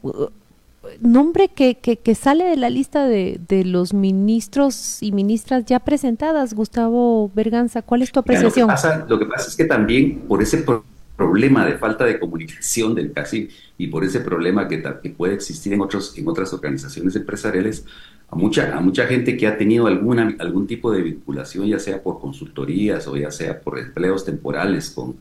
nombre 1.01 1.49
que, 1.49 1.77
que, 1.77 2.15
sale 2.15 2.45
de 2.45 2.57
la 2.57 2.71
lista 2.71 3.07
de, 3.07 3.41
de, 3.49 3.65
los 3.65 3.95
ministros 3.95 5.03
y 5.03 5.13
ministras 5.13 5.65
ya 5.67 5.81
presentadas, 5.81 6.55
Gustavo 6.55 7.31
Berganza. 7.35 7.83
¿Cuál 7.83 8.03
es 8.03 8.13
tu 8.13 8.21
apreciación? 8.21 8.69
lo, 9.09 9.19
que 9.19 9.27
pasa, 9.27 9.49
es 9.49 9.57
que 9.57 9.65
también 9.65 10.21
por 10.29 10.43
ese 10.43 10.65
problema 11.17 11.67
de 11.67 11.77
falta 11.79 12.05
de 12.05 12.19
comunicación 12.19 12.95
del 12.95 13.13
CACI 13.13 13.49
y 13.77 13.89
por 13.89 14.05
ese 14.05 14.21
problema 14.21 14.69
que, 14.69 14.83
que, 15.03 15.11
puede 15.11 15.35
existir 15.35 15.73
en, 15.73 15.81
otros, 15.81 16.17
en 16.17 16.29
otras 16.29 16.53
organizaciones 16.53 17.17
empresariales, 17.17 17.85
a 18.31 18.37
mucha, 18.37 18.77
a 18.77 18.81
mucha 18.81 19.07
gente 19.07 19.37
que 19.37 19.47
ha 19.47 19.57
tenido 19.59 19.87
alguna, 19.87 20.37
algún 20.39 20.67
tipo 20.67 20.93
de 20.93 21.03
vinculación, 21.03 21.67
ya 21.67 21.79
sea 21.79 22.03
por 22.03 22.21
consultorías 22.21 23.07
o 23.09 23.17
ya 23.17 23.31
sea 23.31 23.61
por 23.61 23.79
empleos 23.79 24.25
temporales 24.25 24.91
con 24.91 25.17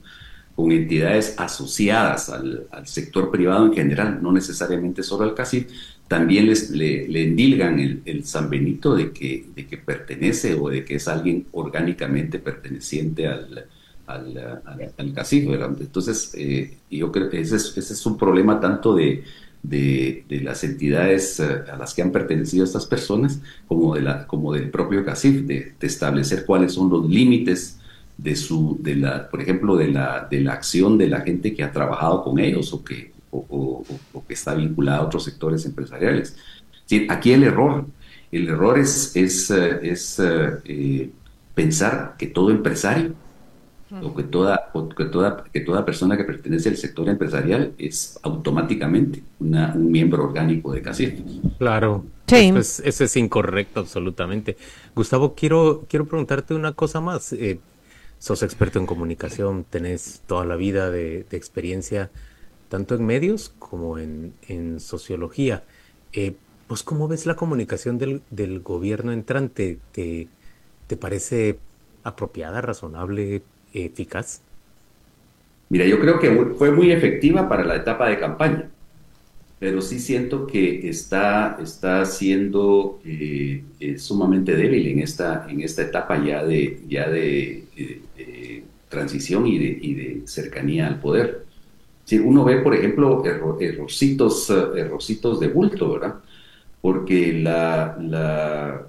con 0.57 0.71
entidades 0.71 1.35
asociadas 1.37 2.29
al, 2.29 2.67
sector 2.85 3.29
privado 3.29 3.67
en 3.67 3.73
general, 3.73 4.17
no 4.23 4.31
necesariamente 4.31 5.03
solo 5.03 5.23
al 5.25 5.35
CACIF, 5.35 5.67
también 6.07 6.47
les, 6.47 6.71
le, 6.71 7.05
endilgan 7.23 7.79
el, 7.79 8.01
el, 8.05 8.25
San 8.25 8.49
Benito 8.49 8.95
de 8.95 9.11
que, 9.11 9.45
de 9.55 9.67
que 9.67 9.77
pertenece 9.77 10.55
o 10.55 10.69
de 10.69 10.83
que 10.83 10.95
es 10.95 11.07
alguien 11.07 11.45
orgánicamente 11.51 12.39
perteneciente 12.39 13.27
al, 13.27 13.67
al, 14.07 14.61
al, 14.97 15.13
CACIF. 15.13 15.47
Entonces, 15.79 16.31
eh, 16.33 16.75
yo 16.89 17.11
creo 17.11 17.29
que 17.29 17.39
ese 17.39 17.57
es, 17.57 17.77
ese 17.77 17.93
es 17.93 18.05
un 18.07 18.17
problema 18.17 18.59
tanto 18.59 18.95
de, 18.95 19.23
de, 19.61 20.25
las 20.41 20.63
entidades 20.63 21.39
eh, 21.39 21.65
a 21.71 21.77
las 21.77 21.93
que 21.93 22.01
han 22.01 22.11
pertenecido 22.11 22.63
estas 22.63 22.87
personas, 22.87 23.41
como, 23.67 23.93
de 23.93 24.01
la, 24.01 24.25
como 24.25 24.53
del 24.53 24.71
propio 24.71 25.05
CACIF, 25.05 25.45
de, 25.45 25.75
establecer 25.81 26.47
cuáles 26.47 26.73
son 26.73 26.89
los 26.89 27.07
límites 27.07 27.76
de 28.17 28.35
su, 28.35 28.77
de 28.81 28.95
la, 28.95 29.29
por 29.29 29.41
ejemplo, 29.41 29.75
de 29.75 29.89
la, 29.89 30.27
de 30.29 30.41
la 30.41 30.53
acción 30.53 30.97
de 30.97 31.07
la 31.07 31.21
gente 31.21 31.53
que 31.53 31.63
ha 31.63 31.71
trabajado 31.71 32.23
con 32.23 32.39
ellos 32.39 32.73
o 32.73 32.83
que, 32.83 33.11
o, 33.31 33.83
que 34.27 34.33
está 34.33 34.55
vinculada 34.55 34.99
a 34.99 35.03
otros 35.03 35.23
sectores 35.23 35.65
empresariales. 35.65 36.35
aquí 37.09 37.33
el 37.33 37.43
error, 37.43 37.85
el 38.31 38.47
error 38.47 38.79
es, 38.79 39.15
es, 39.15 39.51
eh, 39.51 39.79
es 39.83 40.19
eh, 40.19 41.09
pensar 41.53 42.15
que 42.17 42.27
todo 42.27 42.49
empresario 42.51 43.13
o 44.03 44.13
que 44.13 44.23
toda, 44.23 44.69
que, 44.97 45.05
toda, 45.05 45.43
que 45.45 45.61
toda 45.61 45.85
persona 45.85 46.17
que 46.17 46.25
pertenece 46.25 46.67
al 46.67 46.75
sector 46.75 47.07
empresarial 47.07 47.73
es 47.77 48.19
automáticamente 48.21 49.23
una, 49.39 49.73
un 49.73 49.89
miembro 49.89 50.25
orgánico 50.25 50.73
de 50.73 50.81
CACIF. 50.81 51.21
Claro, 51.57 52.03
eso, 52.27 52.57
es, 52.83 53.01
es, 53.01 53.15
incorrecto 53.15 53.79
absolutamente. 53.79 54.57
Gustavo, 54.93 55.35
quiero, 55.35 55.85
quiero 55.87 56.05
preguntarte 56.05 56.53
una 56.53 56.73
cosa 56.73 56.99
más. 56.99 57.31
Eh, 57.31 57.59
sos 58.19 58.43
experto 58.43 58.79
en 58.79 58.85
comunicación, 58.85 59.65
tenés 59.69 60.21
toda 60.25 60.45
la 60.45 60.55
vida 60.55 60.89
de, 60.89 61.25
experiencia 61.31 62.09
tanto 62.69 62.95
en 62.95 63.05
medios 63.05 63.53
como 63.59 63.97
en, 63.97 64.33
sociología. 64.79 65.63
Eh, 66.13 66.33
¿Vos 66.67 66.83
cómo 66.83 67.07
ves 67.07 67.25
la 67.25 67.35
comunicación 67.35 67.97
del, 67.97 68.59
gobierno 68.59 69.11
entrante? 69.11 69.79
¿Te, 69.91 70.27
¿Te 70.87 70.97
parece 70.97 71.59
apropiada, 72.03 72.61
razonable, 72.61 73.41
eficaz? 73.73 74.41
Mira, 75.69 75.85
yo 75.85 75.99
creo 75.99 76.19
que 76.19 76.53
fue 76.57 76.71
muy 76.71 76.91
efectiva 76.91 77.49
para 77.49 77.63
la 77.63 77.75
etapa 77.75 78.07
de 78.07 78.19
campaña, 78.19 78.69
pero 79.59 79.81
sí 79.81 79.99
siento 79.99 80.45
que 80.45 80.87
está, 80.87 81.57
está 81.61 82.05
siendo 82.05 82.99
eh, 83.03 83.63
eh, 83.79 83.97
sumamente 83.97 84.55
débil 84.55 84.87
en 84.87 84.99
esta, 84.99 85.47
en 85.49 85.61
esta 85.61 85.81
etapa 85.81 86.23
ya 86.23 86.43
de, 86.43 86.81
ya 86.87 87.09
de, 87.09 87.63
transición 88.89 89.47
y 89.47 89.57
de, 89.57 89.79
y 89.81 89.93
de, 89.95 90.21
cercanía 90.27 90.87
al 90.87 90.99
poder. 90.99 91.45
Si 92.05 92.17
uno 92.19 92.45
ve, 92.45 92.57
por 92.59 92.73
ejemplo, 92.75 93.23
errorcitos, 93.59 94.49
errorcitos 94.49 95.39
de 95.39 95.47
bulto, 95.49 95.93
¿verdad? 95.93 96.15
Porque 96.79 97.33
la, 97.33 97.97
la 97.99 98.87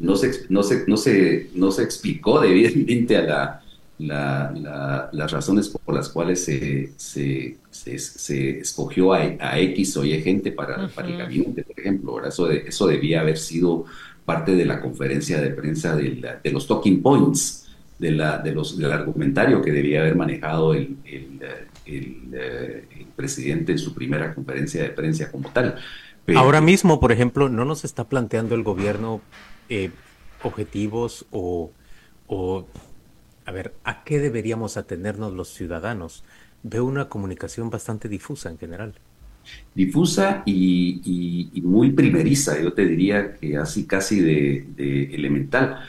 no, 0.00 0.16
se, 0.16 0.32
no, 0.50 0.62
se, 0.62 0.84
no, 0.86 0.96
se, 0.96 1.50
no 1.54 1.70
se 1.70 1.82
explicó 1.82 2.40
debidamente 2.40 3.16
a 3.16 3.22
la, 3.22 3.61
las 4.06 5.32
razones 5.32 5.68
por 5.68 5.94
las 5.94 6.08
cuales 6.08 6.44
se, 6.44 6.92
se, 6.96 7.58
escogió 8.60 9.12
a, 9.12 9.58
X 9.58 9.96
o 9.96 10.04
Y 10.04 10.20
gente 10.22 10.52
para, 10.52 10.84
el 10.84 11.16
gabinete, 11.16 11.62
por 11.62 11.78
ejemplo. 11.78 12.26
Eso, 12.26 12.46
de, 12.46 12.64
eso 12.66 12.86
debía 12.86 13.20
haber 13.20 13.38
sido 13.38 13.84
parte 14.24 14.54
de 14.54 14.64
la 14.64 14.80
conferencia 14.80 15.40
de 15.40 15.50
prensa 15.50 15.96
de, 15.96 16.40
los 16.52 16.66
talking 16.66 17.02
points, 17.02 17.68
de 17.98 18.12
la, 18.12 18.38
de 18.38 18.52
los, 18.52 18.76
del 18.76 18.92
argumentario 18.92 19.62
que 19.62 19.72
debía 19.72 20.00
haber 20.00 20.16
manejado 20.16 20.74
el, 20.74 20.96
el, 21.04 21.40
presidente 23.16 23.72
en 23.72 23.78
su 23.78 23.94
primera 23.94 24.34
conferencia 24.34 24.82
de 24.82 24.88
prensa 24.88 25.30
como 25.30 25.50
tal. 25.50 25.76
Ahora 26.34 26.60
mismo, 26.60 26.98
por 27.00 27.12
ejemplo, 27.12 27.48
¿no 27.48 27.64
nos 27.64 27.84
está 27.84 28.04
planteando 28.04 28.54
el 28.54 28.62
gobierno 28.62 29.20
eh, 29.68 29.90
objetivos 30.42 31.26
o, 31.30 31.70
o 32.26 32.66
a 33.44 33.52
ver, 33.52 33.74
¿a 33.84 34.04
qué 34.04 34.18
deberíamos 34.20 34.76
atenernos 34.76 35.32
los 35.32 35.48
ciudadanos? 35.48 36.24
Veo 36.62 36.84
una 36.84 37.08
comunicación 37.08 37.70
bastante 37.70 38.08
difusa 38.08 38.50
en 38.50 38.58
general. 38.58 38.94
Difusa 39.74 40.42
y, 40.46 41.50
muy 41.64 41.90
primeriza, 41.90 42.60
yo 42.60 42.72
te 42.72 42.86
diría 42.86 43.34
que 43.34 43.56
así 43.56 43.86
casi 43.86 44.20
de, 44.20 45.14
elemental. 45.14 45.80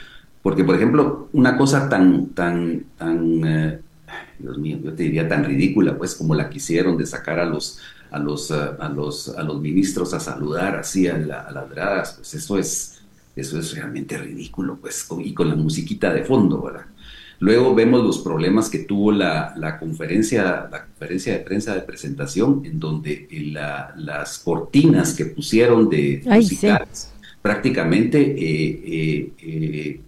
Porque, 0.42 0.64
por 0.64 0.74
ejemplo, 0.74 1.28
una 1.32 1.56
cosa 1.56 1.88
tan, 1.88 2.28
tan, 2.28 2.84
tan, 2.98 3.44
eh, 3.46 3.80
Dios 4.38 4.58
mío, 4.58 4.78
yo 4.82 4.92
te 4.92 5.04
diría 5.04 5.28
tan 5.28 5.44
ridícula, 5.44 5.96
pues 5.96 6.14
como 6.14 6.34
la 6.34 6.50
quisieron 6.50 6.98
de 6.98 7.06
sacar 7.06 7.38
a 7.38 7.46
los, 7.46 7.78
a 8.10 8.18
los, 8.18 8.50
eh, 8.50 8.54
a 8.78 8.88
los, 8.88 9.28
a 9.28 9.42
los 9.42 9.60
ministros 9.60 10.12
a 10.12 10.20
saludar 10.20 10.76
así 10.76 11.06
a, 11.06 11.16
las 11.16 11.70
gradas, 11.70 12.14
pues 12.16 12.34
eso 12.34 12.58
es, 12.58 13.02
eso 13.36 13.58
es 13.58 13.74
realmente 13.74 14.18
ridículo, 14.18 14.76
pues, 14.76 15.06
y 15.18 15.32
con 15.32 15.48
la 15.48 15.54
musiquita 15.54 16.12
de 16.12 16.24
fondo, 16.24 16.60
¿verdad? 16.60 16.86
Luego 17.44 17.74
vemos 17.74 18.02
los 18.02 18.20
problemas 18.20 18.70
que 18.70 18.78
tuvo 18.78 19.12
la, 19.12 19.76
conferencia, 19.78 20.66
la 20.72 20.86
conferencia 20.86 21.34
de 21.34 21.40
prensa 21.40 21.74
de 21.74 21.82
presentación, 21.82 22.62
en 22.64 22.80
donde 22.80 23.28
las 23.96 24.38
cortinas 24.38 25.12
que 25.12 25.26
pusieron 25.26 25.90
de 25.90 26.22
musicales 26.24 27.12
prácticamente 27.42 28.18
eh, 28.18 28.82
eh, 28.86 29.32
eh, 29.42 30.00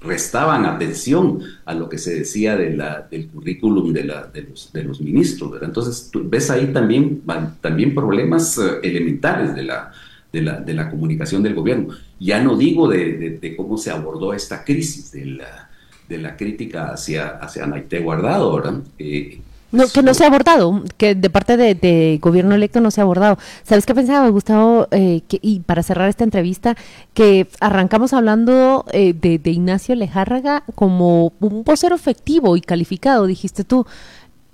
restaban 0.00 0.66
atención 0.66 1.40
a 1.64 1.74
lo 1.74 1.88
que 1.88 1.98
se 1.98 2.12
decía 2.18 2.56
de 2.56 2.74
la, 2.74 3.06
del 3.08 3.28
currículum 3.28 3.92
de, 3.92 4.02
los, 4.02 4.72
de 4.72 4.82
los 4.82 5.00
ministros. 5.00 5.62
Entonces, 5.62 6.10
tú 6.10 6.28
ves 6.28 6.50
ahí 6.50 6.72
también, 6.72 7.22
también 7.60 7.94
problemas 7.94 8.60
elementales 8.82 9.54
de 9.54 9.62
la, 9.62 9.92
de 10.32 10.42
la, 10.42 10.60
de 10.60 10.74
la, 10.74 10.90
comunicación 10.90 11.44
del 11.44 11.54
gobierno. 11.54 11.94
Ya 12.18 12.42
no 12.42 12.56
digo 12.56 12.88
de, 12.88 13.38
de 13.40 13.54
cómo 13.54 13.78
se 13.78 13.92
abordó 13.92 14.34
esta 14.34 14.64
crisis 14.64 15.12
de 15.12 15.26
la 15.26 15.66
de 16.08 16.18
la 16.18 16.36
crítica 16.36 16.92
hacia, 16.92 17.28
hacia 17.28 17.66
Naite 17.66 18.00
Guardado, 18.00 18.54
¿verdad? 18.54 18.80
Eh, 18.98 19.40
no, 19.72 19.88
que 19.88 20.02
no 20.02 20.14
se 20.14 20.24
ha 20.24 20.28
abordado, 20.28 20.82
que 20.96 21.14
de 21.14 21.28
parte 21.28 21.56
de, 21.56 22.18
gobierno 22.22 22.54
electo 22.54 22.80
no 22.80 22.90
se 22.90 23.00
ha 23.00 23.04
abordado. 23.04 23.36
¿Sabes 23.64 23.84
qué 23.84 23.94
pensaba, 23.94 24.28
Gustavo? 24.28 24.86
Eh, 24.92 25.22
que, 25.28 25.38
y 25.42 25.60
para 25.60 25.82
cerrar 25.82 26.08
esta 26.08 26.24
entrevista, 26.24 26.76
que 27.14 27.48
arrancamos 27.60 28.12
hablando 28.12 28.84
eh, 28.92 29.12
de, 29.12 29.38
de, 29.38 29.50
Ignacio 29.50 29.94
Lejárraga 29.94 30.62
como 30.74 31.32
un 31.40 31.64
vocero 31.64 31.96
efectivo 31.96 32.56
y 32.56 32.60
calificado, 32.60 33.26
dijiste 33.26 33.64
tú. 33.64 33.86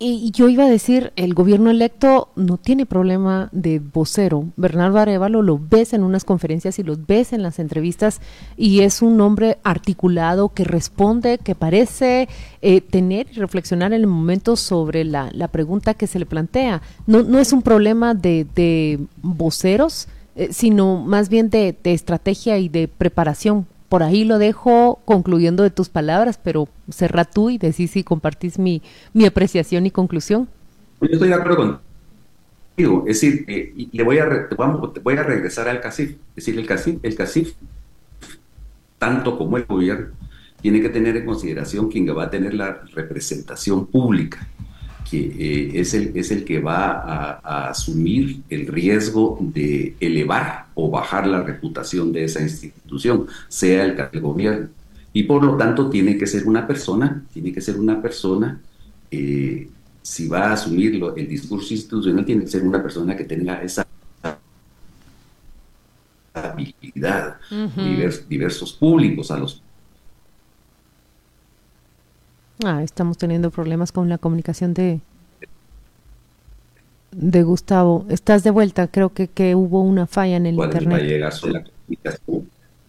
Y 0.05 0.33
yo 0.33 0.49
iba 0.49 0.65
a 0.65 0.69
decir, 0.69 1.13
el 1.15 1.33
gobierno 1.33 1.71
electo 1.71 2.31
no 2.35 2.59
tiene 2.59 2.87
problema 2.87 3.49
de 3.53 3.79
vocero. 3.79 4.49
Bernardo 4.57 4.99
Arevalo 4.99 5.43
lo 5.43 5.61
ves 5.61 5.93
en 5.93 6.03
unas 6.03 6.25
conferencias 6.25 6.81
y 6.81 6.83
los 6.83 7.07
ves 7.07 7.33
en 7.33 7.45
las 7.45 7.61
entrevistas 7.61 8.21
y 8.57 8.81
es 8.81 9.01
un 9.01 9.21
hombre 9.21 9.59
articulado 9.63 10.49
que 10.49 10.65
responde, 10.65 11.39
que 11.39 11.55
parece 11.55 12.29
eh, 12.63 12.81
tener 12.81 13.29
y 13.31 13.35
reflexionar 13.35 13.93
en 13.93 14.01
el 14.01 14.09
momento 14.09 14.57
sobre 14.57 15.05
la, 15.05 15.31
pregunta 15.53 15.95
que 15.95 16.09
se 16.09 16.19
le 16.19 16.27
plantea. 16.27 16.83
No, 17.07 17.23
no 17.23 17.39
es 17.39 17.53
un 17.53 17.63
problema 17.63 18.15
de, 18.15 18.99
voceros, 19.23 20.09
eh, 20.35 20.49
sino 20.51 20.97
más 20.97 21.29
bien 21.29 21.49
de, 21.49 21.77
de 21.81 21.93
estrategia 21.93 22.59
y 22.59 22.69
de 22.69 22.89
preparación 22.89 23.69
por 23.93 24.03
ahí 24.03 24.25
lo 24.25 24.39
dejo 24.39 25.03
concluyendo 25.05 25.63
de 25.63 25.69
tus 25.69 25.91
palabras, 25.91 26.41
pero 26.43 26.67
cerra 26.89 27.27
tú 27.27 27.51
y 27.51 27.59
decís 27.59 27.91
si 27.91 28.03
compartís 28.03 28.59
mi, 28.59 28.81
mi 29.13 29.27
apreciación 29.27 29.85
y 29.85 29.91
conclusión. 29.91 30.49
Yo 31.03 31.09
estoy 31.13 31.29
de 31.29 31.35
acuerdo 31.35 31.79
contigo. 32.75 33.05
Es 33.07 33.21
decir, 33.21 33.45
eh, 33.49 33.71
y 33.77 33.95
le 33.95 34.03
voy 34.03 34.17
a, 34.17 34.49
voy 35.03 35.17
a 35.19 35.23
regresar 35.23 35.69
al 35.69 35.83
CACIF. 35.83 36.13
Es 36.13 36.37
decir, 36.37 36.59
el 36.59 36.67
CACIF, 36.67 37.01
el 37.03 37.15
CACIF, 37.15 37.53
tanto 38.97 39.37
como 39.37 39.59
el 39.59 39.67
gobierno, 39.67 40.07
tiene 40.63 40.81
que 40.81 40.89
tener 40.89 41.15
en 41.19 41.27
consideración 41.27 41.91
quien 41.91 42.09
va 42.17 42.25
a 42.25 42.31
tener 42.31 42.55
la 42.55 42.81
representación 42.95 43.85
pública 43.89 44.49
que 45.09 45.19
eh, 45.19 45.81
es, 45.81 45.95
el, 45.95 46.13
es 46.17 46.31
el 46.31 46.45
que 46.45 46.61
va 46.61 46.93
a, 46.93 47.69
asumir 47.71 48.43
el 48.49 48.67
riesgo 48.67 49.39
de 49.41 49.95
elevar 50.01 50.67
o 50.75 50.91
bajar 50.91 51.27
la 51.27 51.43
reputación 51.43 52.13
de 52.13 52.25
esa 52.25 52.41
institución, 52.43 53.27
sea 53.49 53.85
el, 53.85 53.97
el 54.13 54.21
gobierno. 54.21 54.69
Y 55.13 55.25
por 55.25 55.45
lo 55.45 55.57
tanto 55.57 55.91
tiene 55.91 56.17
que 56.17 56.27
ser 56.27 56.47
una 56.47 56.67
persona, 56.67 57.23
tiene 57.33 57.53
que 57.53 57.61
ser 57.61 57.79
una 57.79 58.01
persona, 58.01 58.61
eh, 59.11 59.69
si 60.01 60.27
va 60.27 60.49
a 60.49 60.53
asumir 60.55 61.01
el 61.17 61.29
discurso 61.29 61.75
institucional, 61.75 62.25
tiene 62.25 62.45
que 62.45 62.51
ser 62.51 62.63
una 62.63 62.83
persona 62.83 63.17
que 63.17 63.25
tenga 63.25 63.63
esa 63.63 63.87
habilidad, 66.35 67.37
diversos 68.29 68.73
públicos 68.73 69.31
a 69.31 69.39
los 69.39 69.63
Ah, 72.65 72.83
estamos 72.83 73.19
teniendo 73.19 73.51
problemas 73.51 73.91
con 73.91 74.09
la 74.09 74.19
comunicación 74.19 74.73
de, 74.75 75.01
de 77.11 77.43
Gustavo. 77.43 78.07
Estás 78.09 78.45
de 78.45 78.51
vuelta, 78.51 78.87
creo 78.89 79.13
que, 79.13 79.29
que 79.29 79.55
hubo 79.55 79.83
una 79.83 80.07
falla 80.07 80.37
en 80.37 80.47
el 80.47 80.55
internet. 80.55 81.33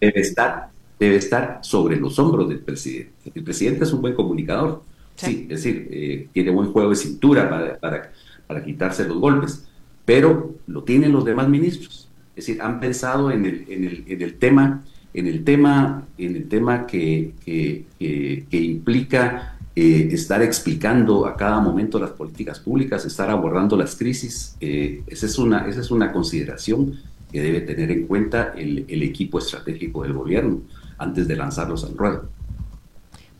debe 0.00 0.20
estar, 0.20 0.68
debe 0.98 1.16
estar 1.16 1.58
sobre 1.62 1.96
los 1.96 2.18
hombros 2.18 2.48
del 2.48 2.60
presidente. 2.60 3.12
El 3.34 3.42
presidente 3.42 3.84
es 3.84 3.92
un 3.92 4.00
buen 4.00 4.14
comunicador, 4.14 4.82
sí, 5.16 5.42
es 5.50 5.62
decir, 5.62 5.88
eh, 5.90 6.28
tiene 6.32 6.50
buen 6.50 6.72
juego 6.72 6.90
de 6.90 6.96
cintura 6.96 7.48
para, 7.50 7.76
para, 7.78 8.12
para, 8.46 8.64
quitarse 8.64 9.08
los 9.08 9.18
golpes, 9.18 9.66
pero 10.04 10.54
lo 10.66 10.84
tienen 10.84 11.12
los 11.12 11.24
demás 11.24 11.48
ministros. 11.48 12.08
Es 12.36 12.46
decir, 12.46 12.62
han 12.62 12.80
pensado 12.80 13.30
en 13.30 13.44
el, 13.44 13.64
en 13.68 13.84
el, 13.84 14.04
en 14.06 14.22
el 14.22 14.34
tema, 14.34 14.84
en 15.14 15.26
el 15.26 15.44
tema, 15.44 16.06
en 16.18 16.36
el 16.36 16.48
tema 16.48 16.86
que, 16.86 17.32
que, 17.44 17.84
que 17.98 18.56
implica 18.60 19.53
eh, 19.76 20.08
estar 20.12 20.42
explicando 20.42 21.26
a 21.26 21.36
cada 21.36 21.60
momento 21.60 21.98
las 21.98 22.10
políticas 22.10 22.60
públicas, 22.60 23.04
estar 23.04 23.30
abordando 23.30 23.76
las 23.76 23.96
crisis. 23.96 24.56
Eh, 24.60 25.02
esa, 25.06 25.26
es 25.26 25.38
una, 25.38 25.66
esa 25.68 25.80
es 25.80 25.90
una 25.90 26.12
consideración 26.12 27.00
que 27.32 27.40
debe 27.40 27.60
tener 27.60 27.90
en 27.90 28.06
cuenta 28.06 28.52
el, 28.56 28.84
el 28.88 29.02
equipo 29.02 29.38
estratégico 29.38 30.02
del 30.02 30.12
gobierno 30.12 30.60
antes 30.98 31.26
de 31.26 31.36
lanzarlos 31.36 31.84
al 31.84 31.96
ruedo. 31.96 32.28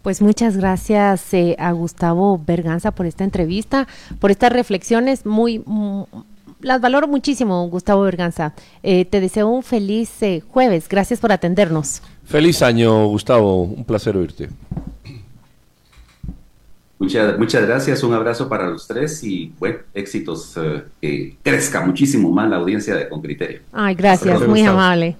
Pues 0.04 0.20
muchas 0.20 0.58
gracias 0.58 1.32
eh, 1.32 1.56
a 1.58 1.72
Gustavo 1.72 2.38
Berganza 2.46 2.90
por 2.90 3.06
esta 3.06 3.24
entrevista, 3.24 3.88
por 4.20 4.30
estas 4.30 4.52
reflexiones 4.52 5.24
muy... 5.24 5.60
Mm, 5.64 6.02
las 6.60 6.80
valoro 6.82 7.08
muchísimo, 7.08 7.66
Gustavo 7.68 8.02
Berganza. 8.02 8.54
Eh, 8.82 9.06
te 9.06 9.20
deseo 9.20 9.48
un 9.48 9.62
feliz 9.62 10.10
eh, 10.22 10.42
jueves. 10.46 10.88
Gracias 10.90 11.20
por 11.20 11.32
atendernos. 11.32 12.02
Feliz 12.24 12.60
año, 12.60 13.06
Gustavo. 13.06 13.62
Un 13.62 13.84
placer 13.84 14.14
oírte. 14.16 14.50
Muchas, 17.38 17.66
gracias, 17.66 18.02
un 18.02 18.14
abrazo 18.14 18.48
para 18.48 18.68
los 18.68 18.86
tres 18.86 19.22
y 19.24 19.52
bueno, 19.58 19.78
éxitos 19.92 20.56
eh, 20.56 20.84
que 21.00 21.36
crezca 21.42 21.84
muchísimo 21.84 22.30
más 22.30 22.48
la 22.48 22.56
audiencia 22.56 22.96
de 22.96 23.08
Con 23.08 23.20
Criterio. 23.20 23.60
Ay, 23.72 23.94
gracias, 23.94 24.46
muy 24.46 24.62
amable. 24.62 25.16